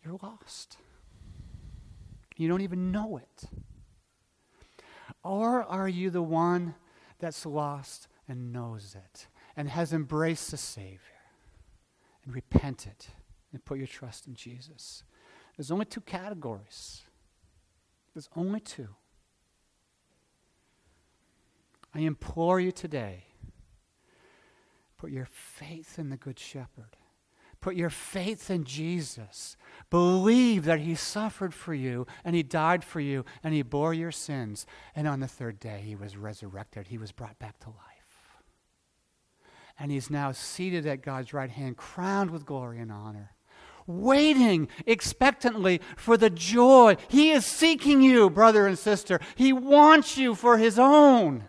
You're 0.07 0.19
lost. 0.21 0.77
You 2.37 2.47
don't 2.47 2.61
even 2.61 2.91
know 2.91 3.17
it. 3.17 3.49
Or 5.23 5.63
are 5.63 5.89
you 5.89 6.09
the 6.09 6.21
one 6.21 6.75
that's 7.19 7.45
lost 7.45 8.07
and 8.27 8.53
knows 8.53 8.95
it 8.95 9.27
and 9.55 9.67
has 9.69 9.91
embraced 9.91 10.51
the 10.51 10.57
Savior 10.57 10.99
and 12.23 12.33
repented 12.33 13.07
and 13.51 13.63
put 13.65 13.77
your 13.77 13.87
trust 13.87 14.27
in 14.27 14.35
Jesus? 14.35 15.03
There's 15.57 15.71
only 15.71 15.85
two 15.85 16.01
categories. 16.01 17.03
There's 18.13 18.29
only 18.35 18.59
two. 18.59 18.89
I 21.93 21.99
implore 21.99 22.59
you 22.59 22.71
today 22.71 23.23
put 24.97 25.11
your 25.11 25.25
faith 25.25 25.99
in 25.99 26.09
the 26.09 26.17
Good 26.17 26.39
Shepherd 26.39 26.96
Put 27.59 27.75
your 27.75 27.89
faith 27.89 28.49
in 28.49 28.63
Jesus. 28.63 29.57
Believe 29.89 30.65
that 30.65 30.79
He 30.79 30.95
suffered 30.95 31.53
for 31.53 31.73
you 31.73 32.05
and 32.23 32.35
He 32.35 32.43
died 32.43 32.83
for 32.83 32.99
you 32.99 33.25
and 33.43 33.53
He 33.53 33.61
bore 33.61 33.93
your 33.93 34.11
sins. 34.11 34.65
And 34.95 35.07
on 35.07 35.19
the 35.19 35.27
third 35.27 35.59
day, 35.59 35.81
He 35.85 35.95
was 35.95 36.17
resurrected. 36.17 36.87
He 36.87 36.97
was 36.97 37.11
brought 37.11 37.39
back 37.39 37.59
to 37.61 37.69
life. 37.69 37.77
And 39.79 39.91
He's 39.91 40.09
now 40.09 40.31
seated 40.31 40.85
at 40.85 41.03
God's 41.03 41.33
right 41.33 41.49
hand, 41.49 41.77
crowned 41.77 42.31
with 42.31 42.45
glory 42.45 42.79
and 42.79 42.91
honor, 42.91 43.31
waiting 43.85 44.67
expectantly 44.85 45.81
for 45.95 46.17
the 46.17 46.29
joy. 46.29 46.97
He 47.07 47.31
is 47.31 47.45
seeking 47.45 48.01
you, 48.01 48.29
brother 48.29 48.67
and 48.67 48.77
sister. 48.77 49.19
He 49.35 49.53
wants 49.53 50.17
you 50.17 50.35
for 50.35 50.57
His 50.57 50.77
own. 50.77 51.45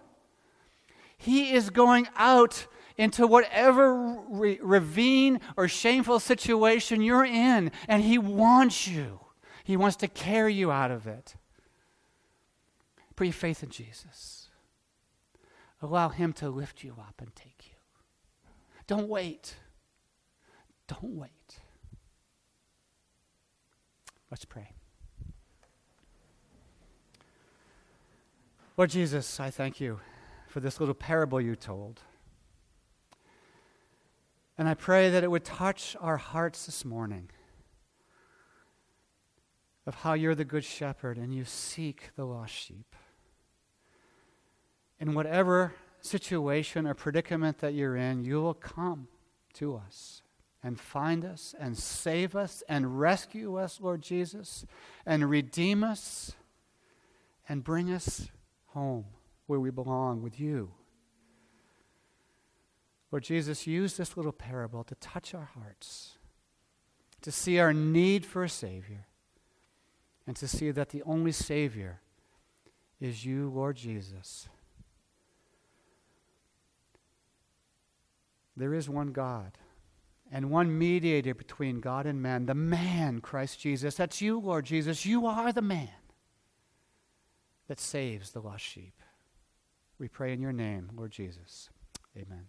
He 1.16 1.52
is 1.52 1.70
going 1.70 2.06
out 2.16 2.68
into 2.98 3.26
whatever 3.26 4.18
ravine 4.28 5.40
or 5.56 5.68
shameful 5.68 6.18
situation 6.20 7.00
you're 7.00 7.24
in, 7.24 7.70
and 7.86 8.02
He 8.02 8.18
wants 8.18 8.86
you. 8.88 9.20
He 9.64 9.76
wants 9.76 9.96
to 9.98 10.08
carry 10.08 10.52
you 10.52 10.70
out 10.70 10.90
of 10.90 11.06
it. 11.06 11.36
Put 13.14 13.28
your 13.28 13.34
faith 13.34 13.62
in 13.62 13.70
Jesus. 13.70 14.48
Allow 15.80 16.08
Him 16.08 16.32
to 16.34 16.50
lift 16.50 16.82
you 16.82 16.96
up 16.98 17.14
and 17.20 17.34
take 17.36 17.66
you. 17.66 17.76
Don't 18.88 19.08
wait. 19.08 19.54
Don't 20.88 21.16
wait. 21.16 21.60
Let's 24.30 24.44
pray. 24.44 24.72
Lord 28.76 28.90
Jesus, 28.90 29.40
I 29.40 29.50
thank 29.50 29.80
you 29.80 30.00
for 30.48 30.60
this 30.60 30.80
little 30.80 30.94
parable 30.94 31.40
you 31.40 31.56
told. 31.56 32.00
And 34.58 34.68
I 34.68 34.74
pray 34.74 35.08
that 35.10 35.22
it 35.22 35.30
would 35.30 35.44
touch 35.44 35.96
our 36.00 36.16
hearts 36.16 36.66
this 36.66 36.84
morning 36.84 37.30
of 39.86 39.94
how 39.94 40.14
you're 40.14 40.34
the 40.34 40.44
good 40.44 40.64
shepherd 40.64 41.16
and 41.16 41.32
you 41.32 41.44
seek 41.44 42.10
the 42.16 42.24
lost 42.24 42.52
sheep. 42.52 42.96
In 44.98 45.14
whatever 45.14 45.74
situation 46.00 46.88
or 46.88 46.94
predicament 46.94 47.58
that 47.58 47.72
you're 47.72 47.96
in, 47.96 48.24
you 48.24 48.42
will 48.42 48.52
come 48.52 49.06
to 49.54 49.76
us 49.76 50.22
and 50.60 50.78
find 50.80 51.24
us 51.24 51.54
and 51.58 51.78
save 51.78 52.34
us 52.34 52.64
and 52.68 52.98
rescue 52.98 53.56
us, 53.56 53.80
Lord 53.80 54.02
Jesus, 54.02 54.66
and 55.06 55.30
redeem 55.30 55.84
us 55.84 56.32
and 57.48 57.62
bring 57.62 57.92
us 57.92 58.28
home 58.66 59.06
where 59.46 59.60
we 59.60 59.70
belong 59.70 60.20
with 60.20 60.40
you. 60.40 60.72
Lord 63.10 63.24
Jesus, 63.24 63.66
use 63.66 63.96
this 63.96 64.16
little 64.16 64.32
parable 64.32 64.84
to 64.84 64.94
touch 64.96 65.34
our 65.34 65.50
hearts, 65.54 66.18
to 67.22 67.32
see 67.32 67.58
our 67.58 67.72
need 67.72 68.26
for 68.26 68.44
a 68.44 68.48
Savior, 68.48 69.06
and 70.26 70.36
to 70.36 70.46
see 70.46 70.70
that 70.70 70.90
the 70.90 71.02
only 71.04 71.32
Savior 71.32 72.00
is 73.00 73.24
you, 73.24 73.48
Lord 73.48 73.76
Jesus. 73.76 74.48
There 78.56 78.74
is 78.74 78.88
one 78.88 79.12
God 79.12 79.52
and 80.30 80.50
one 80.50 80.76
mediator 80.76 81.34
between 81.34 81.80
God 81.80 82.04
and 82.04 82.20
man, 82.20 82.46
the 82.46 82.54
man, 82.54 83.20
Christ 83.20 83.60
Jesus. 83.60 83.94
That's 83.94 84.20
you, 84.20 84.38
Lord 84.38 84.66
Jesus. 84.66 85.06
You 85.06 85.26
are 85.26 85.52
the 85.52 85.62
man 85.62 85.88
that 87.68 87.80
saves 87.80 88.32
the 88.32 88.40
lost 88.40 88.64
sheep. 88.64 88.94
We 89.98 90.08
pray 90.08 90.32
in 90.32 90.40
your 90.40 90.52
name, 90.52 90.90
Lord 90.94 91.12
Jesus. 91.12 91.70
Amen. 92.16 92.46